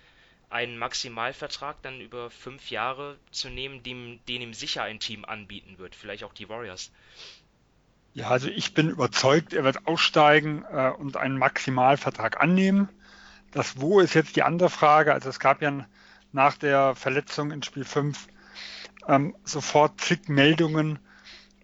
[0.51, 5.79] einen Maximalvertrag dann über fünf Jahre zu nehmen, dem, den ihm sicher ein Team anbieten
[5.79, 6.90] wird, vielleicht auch die Warriors?
[8.14, 12.90] Ja, also ich bin überzeugt, er wird aussteigen äh, und einen Maximalvertrag annehmen.
[13.53, 15.12] Das Wo ist jetzt die andere Frage.
[15.12, 15.87] Also es gab ja
[16.33, 18.27] nach der Verletzung in Spiel 5
[19.09, 20.99] ähm, sofort zig Meldungen,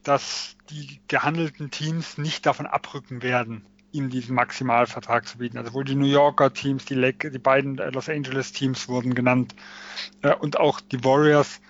[0.03, 5.57] dass die gehandelten Teams nicht davon abrücken werden, ihm diesen Maximalvertrag zu bieten.
[5.57, 9.55] Also wohl die New Yorker Teams, die, Le die beiden Los Angeles Teams wurden genannt
[10.23, 11.61] äh, und auch die Warriors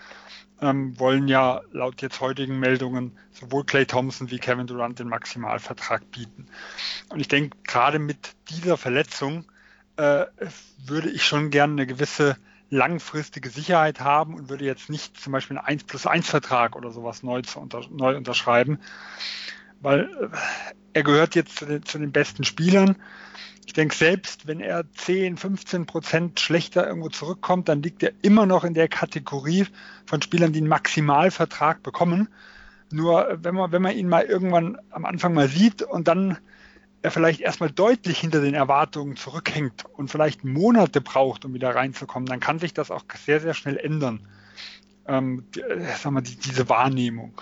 [0.61, 6.11] ähm, wollen ja laut jetzt heutigen Meldungen sowohl Clay Thompson wie Kevin Durant den Maximalvertrag
[6.11, 6.47] bieten.
[7.11, 9.45] Und ich denke, gerade mit dieser Verletzung
[9.99, 10.27] äh,
[10.87, 12.37] würde ich schon gerne eine gewisse
[12.71, 16.91] langfristige Sicherheit haben und würde jetzt nicht zum Beispiel einen 1 plus 1 Vertrag oder
[16.93, 18.79] sowas neu, unter, neu unterschreiben,
[19.81, 20.37] weil äh,
[20.93, 22.97] er gehört jetzt zu den, zu den besten Spielern.
[23.67, 28.47] Ich denke, selbst wenn er 10, 15 Prozent schlechter irgendwo zurückkommt, dann liegt er immer
[28.47, 29.67] noch in der Kategorie
[30.07, 32.29] von Spielern, die einen Maximalvertrag bekommen.
[32.91, 36.39] Nur wenn man, wenn man ihn mal irgendwann am Anfang mal sieht und dann
[37.03, 42.27] er vielleicht erstmal deutlich hinter den Erwartungen zurückhängt und vielleicht Monate braucht, um wieder reinzukommen,
[42.27, 44.27] dann kann sich das auch sehr, sehr schnell ändern.
[45.07, 47.41] Ähm, äh, sag mal, die, diese Wahrnehmung.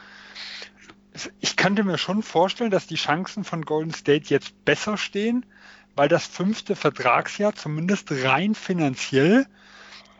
[1.40, 5.46] Ich könnte mir schon vorstellen, dass die Chancen von Golden State jetzt besser stehen,
[5.94, 9.46] weil das fünfte Vertragsjahr zumindest rein finanziell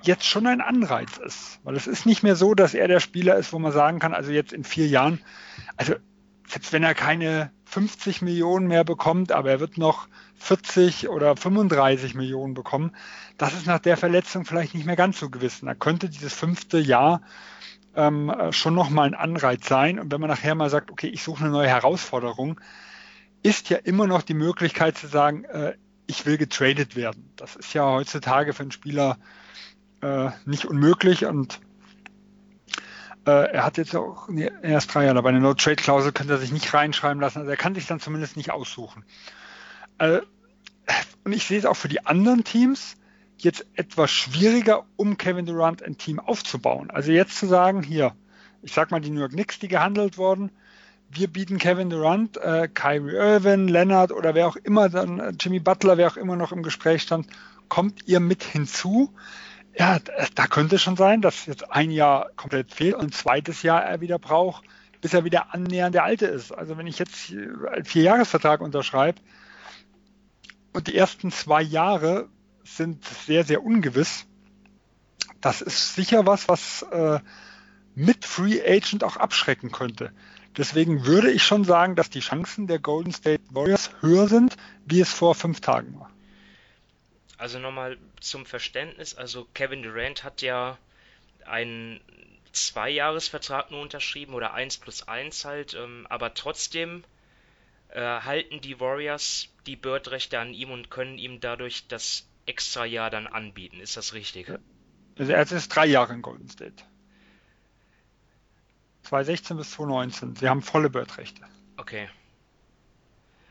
[0.03, 1.61] jetzt schon ein Anreiz ist.
[1.64, 4.14] Weil es ist nicht mehr so, dass er der Spieler ist, wo man sagen kann,
[4.14, 5.20] also jetzt in vier Jahren,
[5.77, 5.94] also
[6.46, 12.14] selbst wenn er keine 50 Millionen mehr bekommt, aber er wird noch 40 oder 35
[12.14, 12.92] Millionen bekommen,
[13.38, 15.61] das ist nach der Verletzung vielleicht nicht mehr ganz so gewiss.
[15.61, 17.20] da könnte dieses fünfte Jahr
[17.96, 19.98] ähm, schon nochmal ein Anreiz sein.
[19.98, 22.61] Und wenn man nachher mal sagt, okay, ich suche eine neue Herausforderung,
[23.42, 25.74] ist ja immer noch die Möglichkeit zu sagen, äh,
[26.06, 27.32] ich will getradet werden.
[27.37, 29.18] Das ist ja heutzutage für einen Spieler
[30.02, 31.61] äh, nicht unmöglich und
[33.33, 34.29] er hat jetzt auch
[34.62, 37.39] erst drei Jahre, aber eine No-Trade-Klausel könnte er sich nicht reinschreiben lassen.
[37.39, 39.05] Also er kann sich dann zumindest nicht aussuchen.
[39.99, 40.21] Äh,
[41.25, 42.97] und ich sehe es auch für die anderen Teams
[43.39, 46.91] jetzt etwas schwieriger, um Kevin Durant ein Team aufzubauen.
[46.91, 48.15] Also jetzt zu sagen, hier,
[48.62, 50.51] ich sag mal die New York Knicks, die gehandelt wurden,
[51.11, 55.61] wir bieten Kevin Durant, äh, Kyrie Irvin, Leonard oder wer auch immer dann, äh, Jimmy
[55.61, 57.29] Butler, wer auch immer noch im Gespräch stand,
[57.69, 59.12] kommt ihr mit hinzu?
[59.79, 59.99] Ja,
[60.35, 64.01] da könnte schon sein, dass jetzt ein Jahr komplett fehlt und ein zweites Jahr er
[64.01, 64.65] wieder braucht,
[65.03, 66.51] bis er wieder annähernd der Alte ist.
[66.51, 69.21] Also wenn ich jetzt einen Vierjahresvertrag unterschreibe
[70.73, 72.29] und die ersten zwei Jahre
[72.65, 74.27] sind sehr, sehr ungewiss,
[75.43, 77.21] das ist sicher was, was äh,
[77.95, 80.11] mit Free Agent auch abschrecken könnte.
[80.57, 85.01] Deswegen würde ich schon sagen, dass die Chancen der Golden State Warriors höher sind, wie
[85.01, 86.11] es vor fünf Tagen war.
[87.38, 90.79] Also nochmal zum Verständnis, also Kevin Durant hat ja
[91.44, 92.01] einen
[92.53, 97.05] Zweijahresvertrag nur unterschrieben oder 1 plus 1 halt, ähm, aber trotzdem
[97.88, 103.11] äh, halten die Warriors die Bird-Rechte an ihm und können ihm dadurch das extra Jahr
[103.11, 103.81] dann anbieten.
[103.81, 104.51] Ist das richtig?
[105.18, 106.85] Also er ist drei Jahre in Golden State.
[109.03, 110.37] 2016 bis 2019.
[110.37, 111.42] Sie haben volle Bird-Rechte.
[111.77, 112.09] Okay.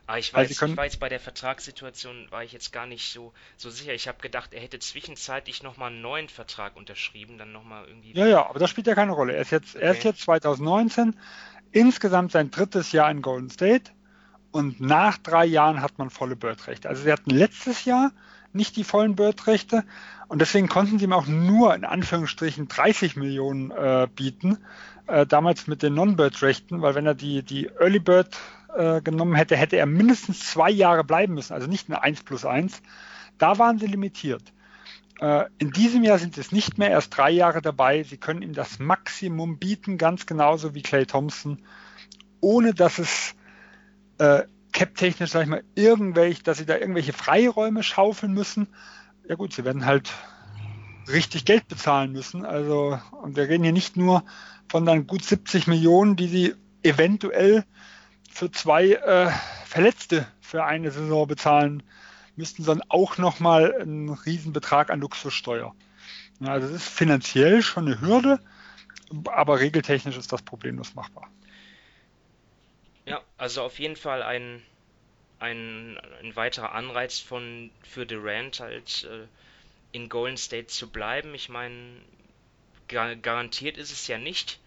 [0.08, 3.34] Aber ich weiß, ich war jetzt bei der Vertragssituation, war ich jetzt gar nicht so,
[3.58, 3.94] so sicher.
[3.94, 8.14] Ich habe gedacht, er hätte zwischenzeitlich nochmal einen neuen Vertrag unterschrieben, dann nochmal irgendwie.
[8.14, 9.34] Ja, ja, aber das spielt ja keine Rolle.
[9.34, 9.84] Er ist jetzt, okay.
[9.84, 11.16] er ist jetzt 2019,
[11.72, 13.92] insgesamt sein drittes Jahr in Golden State
[14.52, 16.88] und nach drei Jahren hat man volle Bird-Rechte.
[16.88, 18.12] Also sie hatten letztes Jahr
[18.54, 19.84] nicht die vollen Bird-Rechte
[20.28, 24.60] und deswegen konnten sie ihm auch nur in Anführungsstrichen 30 Millionen äh, bieten,
[25.08, 28.38] äh, damals mit den Non-Bird-Rechten, weil wenn er die, die Early Bird
[28.76, 32.46] äh, genommen hätte, hätte er mindestens zwei Jahre bleiben müssen, also nicht eine 1 plus
[32.46, 32.82] 1.
[33.38, 34.54] Da waren sie limitiert.
[35.20, 38.04] Äh, in diesem Jahr sind es nicht mehr, erst drei Jahre dabei.
[38.04, 41.60] Sie können ihm das Maximum bieten, ganz genauso wie Clay Thompson,
[42.42, 43.36] ohne dass es
[44.18, 48.68] äh, cap-technisch, sag ich mal, irgendwelche, dass sie da irgendwelche Freiräume schaufeln müssen.
[49.28, 50.12] Ja gut, sie werden halt
[51.08, 52.46] richtig Geld bezahlen müssen.
[52.46, 54.24] Also, und wir reden hier nicht nur
[54.68, 57.64] von dann gut 70 Millionen, die sie eventuell
[58.36, 59.32] für zwei äh,
[59.66, 61.84] Verletzte für eine Saison bezahlen
[62.36, 65.74] müssten, sondern auch nochmal einen Riesenbetrag an Luxussteuer.
[66.42, 68.42] Ja, also das ist finanziell schon eine Hürde,
[69.28, 71.30] aber regeltechnisch ist das problemlos machbar.
[73.06, 74.62] Ja, also auf jeden Fall ein,
[75.40, 79.28] ein, ein weiterer Anreiz von, für Durant halt äh,
[79.94, 81.34] in Golden State zu bleiben.
[81.36, 82.02] Ich meine,
[82.90, 84.60] gar, garantiert ist es ja nicht,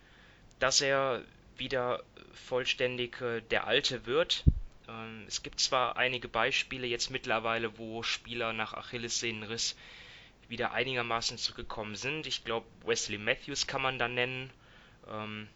[0.59, 1.23] dass er
[1.59, 4.45] wieder vollständig äh, der Alte wird.
[4.89, 9.77] Ähm, es gibt zwar einige Beispiele jetzt mittlerweile, wo Spieler nach Achillessehnenriss
[10.49, 12.27] wieder einigermaßen zurückgekommen sind.
[12.27, 14.51] Ich glaube, Wesley Matthews kann man da nennen.
[15.11, 15.49] Ähm,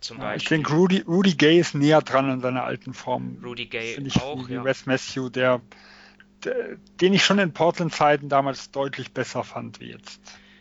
[0.00, 3.38] zum ja, Ich denke, Rudy, Rudy Gay ist näher dran an seiner alten Form.
[3.42, 4.64] Rudy Gay ich, auch, wie ja.
[4.64, 5.60] Wes Matthew, der,
[6.44, 10.20] der, den ich schon in Portland-Zeiten damals deutlich besser fand wie jetzt.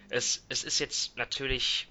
[0.10, 1.88] Es, es ist jetzt natürlich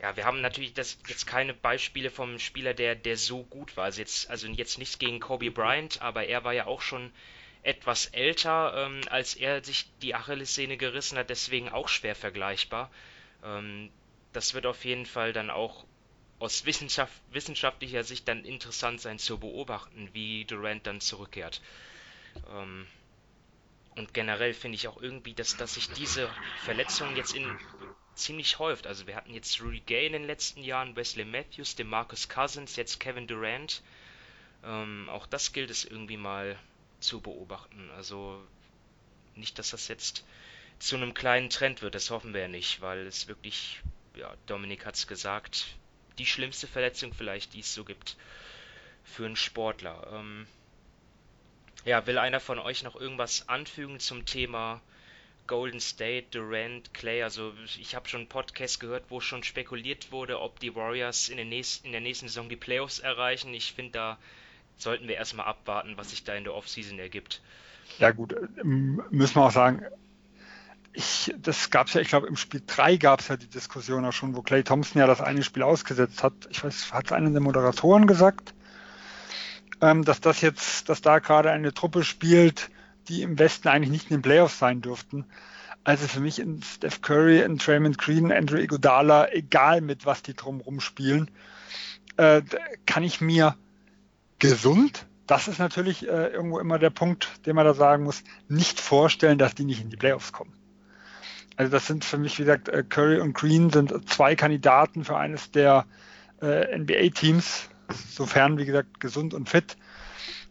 [0.00, 3.84] ja, wir haben natürlich das jetzt keine Beispiele vom Spieler, der, der so gut war.
[3.84, 7.12] Also jetzt, also jetzt nichts gegen Kobe Bryant, aber er war ja auch schon
[7.62, 12.90] etwas älter, ähm, als er sich die Achillessehne gerissen hat, deswegen auch schwer vergleichbar.
[13.42, 13.90] Ähm,
[14.32, 15.84] das wird auf jeden Fall dann auch
[16.38, 21.60] aus Wissenschaft, wissenschaftlicher Sicht dann interessant sein zu beobachten, wie Durant dann zurückkehrt.
[22.52, 22.86] Ähm,
[23.96, 26.30] und generell finde ich auch irgendwie, dass, dass sich diese
[26.64, 27.58] Verletzungen jetzt in
[28.16, 28.86] ziemlich häuft.
[28.86, 32.98] Also wir hatten jetzt Rudy Gay in den letzten Jahren, Wesley Matthews, DeMarcus Cousins, jetzt
[32.98, 33.82] Kevin Durant.
[34.64, 36.58] Ähm, auch das gilt es irgendwie mal
[37.00, 37.90] zu beobachten.
[37.96, 38.42] Also
[39.34, 40.24] nicht, dass das jetzt
[40.78, 43.80] zu einem kleinen Trend wird, das hoffen wir ja nicht, weil es wirklich,
[44.14, 45.66] ja, Dominik hat es gesagt,
[46.18, 48.16] die schlimmste Verletzung vielleicht, die es so gibt
[49.04, 50.06] für einen Sportler.
[50.12, 50.46] Ähm,
[51.84, 54.80] ja, will einer von euch noch irgendwas anfügen zum Thema
[55.46, 60.40] Golden State, Durant, Clay, also ich habe schon einen Podcast gehört, wo schon spekuliert wurde,
[60.40, 63.52] ob die Warriors in, nächsten, in der nächsten Saison die Playoffs erreichen.
[63.54, 64.18] Ich finde, da
[64.76, 67.40] sollten wir erstmal abwarten, was sich da in der Offseason ergibt.
[67.98, 69.84] Ja gut, ähm, müssen wir auch sagen,
[70.92, 74.04] ich, das gab es ja, ich glaube im Spiel 3 gab es ja die Diskussion
[74.04, 76.32] auch schon, wo Clay Thompson ja das eine Spiel ausgesetzt hat.
[76.50, 78.54] Ich weiß, hat es einer der Moderatoren gesagt,
[79.80, 82.70] ähm, dass das jetzt, dass da gerade eine Truppe spielt,
[83.08, 85.24] die im Westen eigentlich nicht in den Playoffs sein dürften.
[85.84, 90.34] Also für mich in Steph Curry, in Draymond Green, Andrew Iguodala, egal mit was die
[90.34, 91.30] drumherum spielen,
[92.16, 92.42] äh,
[92.86, 93.56] kann ich mir
[94.38, 98.80] gesund, das ist natürlich äh, irgendwo immer der Punkt, den man da sagen muss, nicht
[98.80, 100.52] vorstellen, dass die nicht in die Playoffs kommen.
[101.56, 105.16] Also das sind für mich, wie gesagt, äh, Curry und Green sind zwei Kandidaten für
[105.16, 105.86] eines der
[106.42, 107.68] äh, NBA-Teams,
[108.10, 109.76] sofern, wie gesagt, gesund und fit.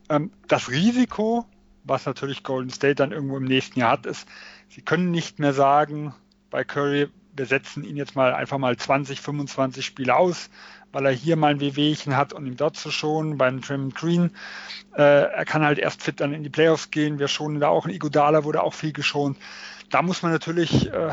[0.10, 1.46] Ähm, das Risiko,
[1.86, 4.28] was natürlich Golden State dann irgendwo im nächsten Jahr hat, ist,
[4.70, 6.14] sie können nicht mehr sagen
[6.50, 10.50] bei Curry, wir setzen ihn jetzt mal einfach mal 20, 25 Spiele aus,
[10.92, 14.32] weil er hier mal ein Wehwehchen hat und ihm dort zu schonen, beim Draymond Green.
[14.96, 17.20] Äh, er kann halt erst fit dann in die Playoffs gehen.
[17.20, 17.86] Wir schonen da auch.
[17.86, 19.38] In Igodala wurde auch viel geschont.
[19.90, 21.12] Da muss man natürlich, äh,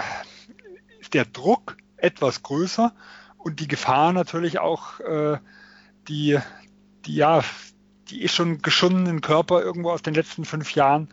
[1.00, 2.94] ist der Druck etwas größer
[3.38, 5.38] und die Gefahr natürlich auch, äh,
[6.06, 6.38] die,
[7.06, 7.42] die ja,
[8.12, 11.08] die eh schon geschundenen Körper irgendwo aus den letzten fünf Jahren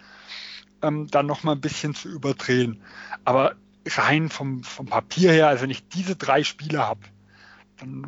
[0.81, 2.81] ähm, dann nochmal ein bisschen zu überdrehen.
[3.25, 7.01] Aber rein vom, vom Papier her, also wenn ich diese drei Spiele habe,
[7.77, 8.07] dann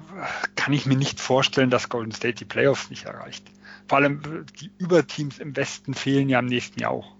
[0.55, 3.45] kann ich mir nicht vorstellen, dass Golden State die Playoffs nicht erreicht.
[3.87, 7.15] Vor allem die Überteams im Westen fehlen ja im nächsten Jahr auch.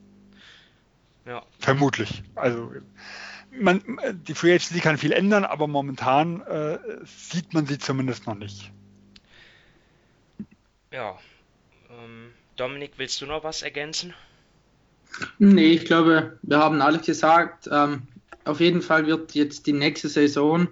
[1.26, 1.44] Ja.
[1.60, 2.24] Vermutlich.
[2.36, 2.72] Also
[3.52, 3.82] man,
[4.28, 8.72] die Free Agency kann viel ändern, aber momentan äh, sieht man sie zumindest noch nicht.
[10.92, 11.18] Ja.
[12.62, 14.14] Dominik, willst du noch was ergänzen?
[15.40, 17.68] Nee, ich glaube, wir haben alles gesagt.
[17.72, 18.04] Ähm,
[18.46, 20.68] auf jeden Fall wird jetzt die nächste Saison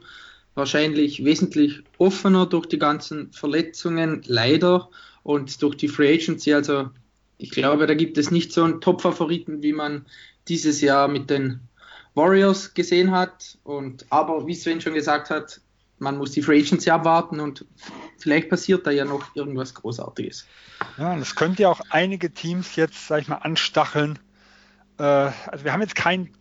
[0.53, 4.91] wahrscheinlich wesentlich offener durch die ganzen Verletzungen, leider,
[5.23, 6.53] und durch die Free Agency.
[6.53, 6.91] Also
[7.39, 10.05] ich glaube, da gibt es nicht so einen Top-Favoriten, wie man
[10.47, 11.59] dieses Jahr mit den
[12.13, 13.57] Warriors gesehen hat.
[13.63, 15.59] Und aber wie Sven schon gesagt hat,
[15.99, 17.65] man muss die Free Agency abwarten und
[18.17, 20.45] vielleicht passiert da ja noch irgendwas Großartiges.
[20.97, 24.19] Ja, das könnte ja auch einige Teams jetzt, sag ich mal, anstacheln.
[24.97, 26.33] Äh, also wir haben jetzt keinen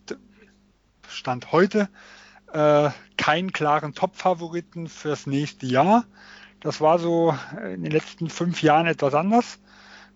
[1.09, 1.89] Stand heute
[2.53, 6.05] äh, keinen klaren Top-Favoriten fürs nächste Jahr.
[6.61, 9.59] Das war so in den letzten fünf Jahren etwas anders,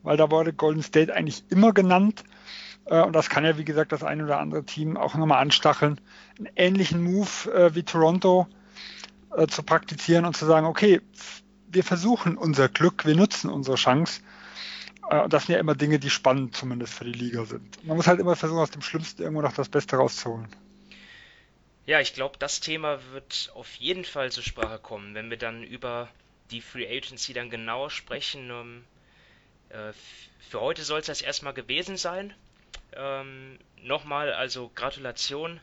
[0.02, 2.24] weil da wurde Golden State eigentlich immer genannt.
[2.86, 6.00] Äh, und das kann ja, wie gesagt, das ein oder andere Team auch nochmal anstacheln,
[6.38, 8.46] einen ähnlichen Move äh, wie Toronto
[9.36, 11.00] äh, zu praktizieren und zu sagen, okay,
[11.68, 14.20] wir versuchen unser Glück, wir nutzen unsere Chance.
[15.10, 17.84] Äh, das sind ja immer Dinge, die spannend zumindest für die Liga sind.
[17.84, 20.48] Man muss halt immer versuchen, aus dem Schlimmsten irgendwo noch das Beste rauszuholen.
[21.86, 25.64] Ja, ich glaube, das Thema wird auf jeden Fall zur Sprache kommen, wenn wir dann
[25.64, 26.08] über
[26.50, 28.50] die Free Agency dann genauer sprechen.
[28.50, 28.84] Ähm,
[29.70, 29.92] äh,
[30.48, 32.34] für heute soll es das erstmal gewesen sein.
[32.94, 35.60] Ähm, Nochmal, also Gratulation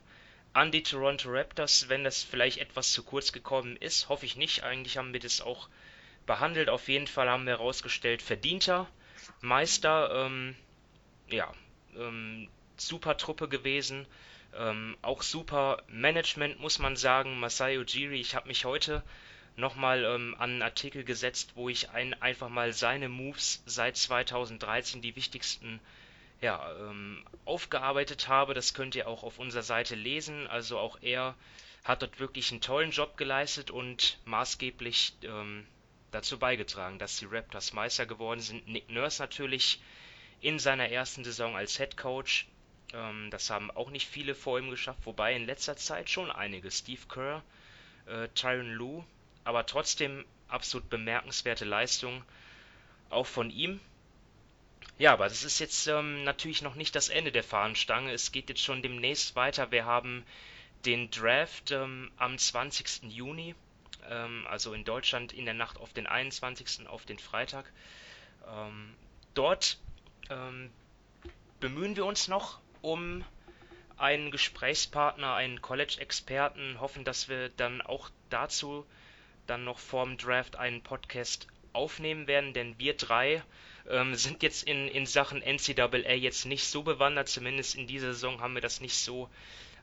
[0.52, 4.08] an die Toronto Raptors, wenn das vielleicht etwas zu kurz gekommen ist.
[4.08, 4.64] Hoffe ich nicht.
[4.64, 5.68] Eigentlich haben wir das auch
[6.26, 6.68] behandelt.
[6.68, 8.88] Auf jeden Fall haben wir herausgestellt, verdienter
[9.40, 10.26] Meister.
[10.26, 10.56] Ähm,
[11.28, 11.52] ja,
[11.96, 14.06] ähm, super Truppe gewesen.
[14.56, 17.38] Ähm, auch super Management, muss man sagen.
[17.38, 19.04] Masai Ujiri, ich habe mich heute
[19.56, 25.02] nochmal ähm, an einen Artikel gesetzt, wo ich ein, einfach mal seine Moves seit 2013,
[25.02, 25.80] die wichtigsten,
[26.40, 28.54] ja, ähm, aufgearbeitet habe.
[28.54, 30.46] Das könnt ihr auch auf unserer Seite lesen.
[30.46, 31.34] Also auch er
[31.84, 35.66] hat dort wirklich einen tollen Job geleistet und maßgeblich ähm,
[36.10, 38.66] dazu beigetragen, dass die Raptors Meister geworden sind.
[38.68, 39.80] Nick Nurse natürlich
[40.40, 42.46] in seiner ersten Saison als Head Coach
[42.92, 46.70] ähm, das haben auch nicht viele vor ihm geschafft, wobei in letzter Zeit schon einige.
[46.70, 47.42] Steve Kerr,
[48.06, 49.04] äh, Tyron Lue,
[49.44, 52.24] aber trotzdem absolut bemerkenswerte Leistung
[53.08, 53.80] auch von ihm.
[55.00, 58.12] Ja, aber das ist jetzt ähm, natürlich noch nicht das Ende der Fahnenstange.
[58.12, 59.70] Es geht jetzt schon demnächst weiter.
[59.70, 60.26] Wir haben
[60.84, 63.04] den Draft ähm, am 20.
[63.04, 63.54] Juni,
[64.10, 66.86] ähm, also in Deutschland in der Nacht auf den 21.
[66.86, 67.72] auf den Freitag.
[68.46, 68.94] Ähm,
[69.32, 69.78] dort
[70.28, 70.70] ähm,
[71.60, 73.24] bemühen wir uns noch um
[73.96, 78.84] einen Gesprächspartner, einen College-Experten, hoffen, dass wir dann auch dazu
[79.46, 83.42] dann noch vorm Draft einen Podcast aufnehmen werden, denn wir drei
[83.88, 88.40] ähm, sind jetzt in, in Sachen NCAA jetzt nicht so bewandert, zumindest in dieser Saison
[88.40, 89.28] haben wir das nicht so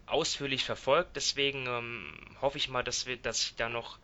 [0.05, 3.99] ausführlich verfolgt, deswegen ähm, hoffe ich mal, dass wir, dass ich da noch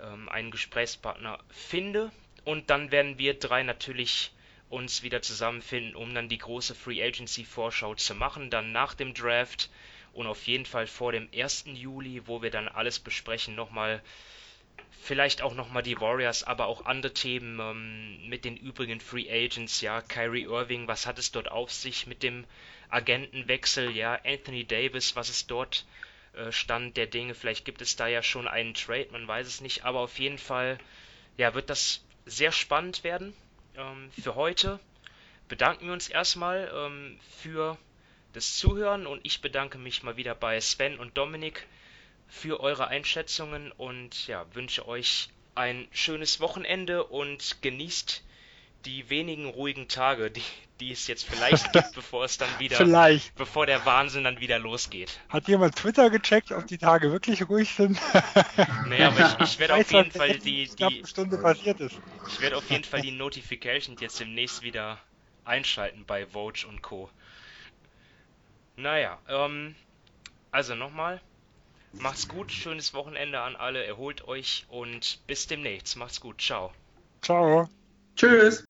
[0.00, 2.10] ähm, einen Gesprächspartner finde.
[2.44, 4.32] Und dann werden wir drei natürlich
[4.68, 9.14] uns wieder zusammenfinden, um dann die große Free Agency Vorschau zu machen, dann nach dem
[9.14, 9.70] Draft
[10.12, 11.64] und auf jeden Fall vor dem 1.
[11.74, 14.02] Juli, wo wir dann alles besprechen, nochmal
[14.90, 19.80] vielleicht auch nochmal die Warriors, aber auch andere Themen ähm, mit den übrigen Free Agents,
[19.80, 22.44] ja, Kyrie Irving, was hat es dort auf sich mit dem
[22.88, 25.86] Agentenwechsel, ja, Anthony Davis, was ist dort
[26.34, 29.60] äh, Stand der Dinge, vielleicht gibt es da ja schon einen Trade, man weiß es
[29.60, 30.78] nicht, aber auf jeden Fall,
[31.36, 33.34] ja, wird das sehr spannend werden
[33.76, 34.78] ähm, für heute.
[35.48, 37.78] Bedanken wir uns erstmal ähm, für
[38.34, 41.66] das Zuhören und ich bedanke mich mal wieder bei Sven und Dominik
[42.28, 48.22] für eure Einschätzungen und ja, wünsche euch ein schönes Wochenende und genießt
[48.84, 50.42] die wenigen ruhigen Tage, die,
[50.80, 53.34] die es jetzt vielleicht gibt, bevor es dann wieder, vielleicht.
[53.34, 55.18] bevor der Wahnsinn dann wieder losgeht.
[55.28, 57.98] Hat jemand Twitter gecheckt, ob die Tage wirklich ruhig sind?
[58.88, 61.96] naja, aber ich, ich werde auf jeden Fall die, die Stunde passiert ist.
[62.28, 64.98] Ich werde auf jeden Fall die Notifications jetzt demnächst wieder
[65.44, 67.10] einschalten bei Vogue und Co.
[68.76, 69.74] Naja, ähm,
[70.52, 71.20] also nochmal,
[71.92, 75.96] Macht's gut, schönes Wochenende an alle, erholt euch und bis demnächst.
[75.96, 76.72] Macht's gut, ciao.
[77.22, 77.68] Ciao.
[78.16, 78.64] Tschüss.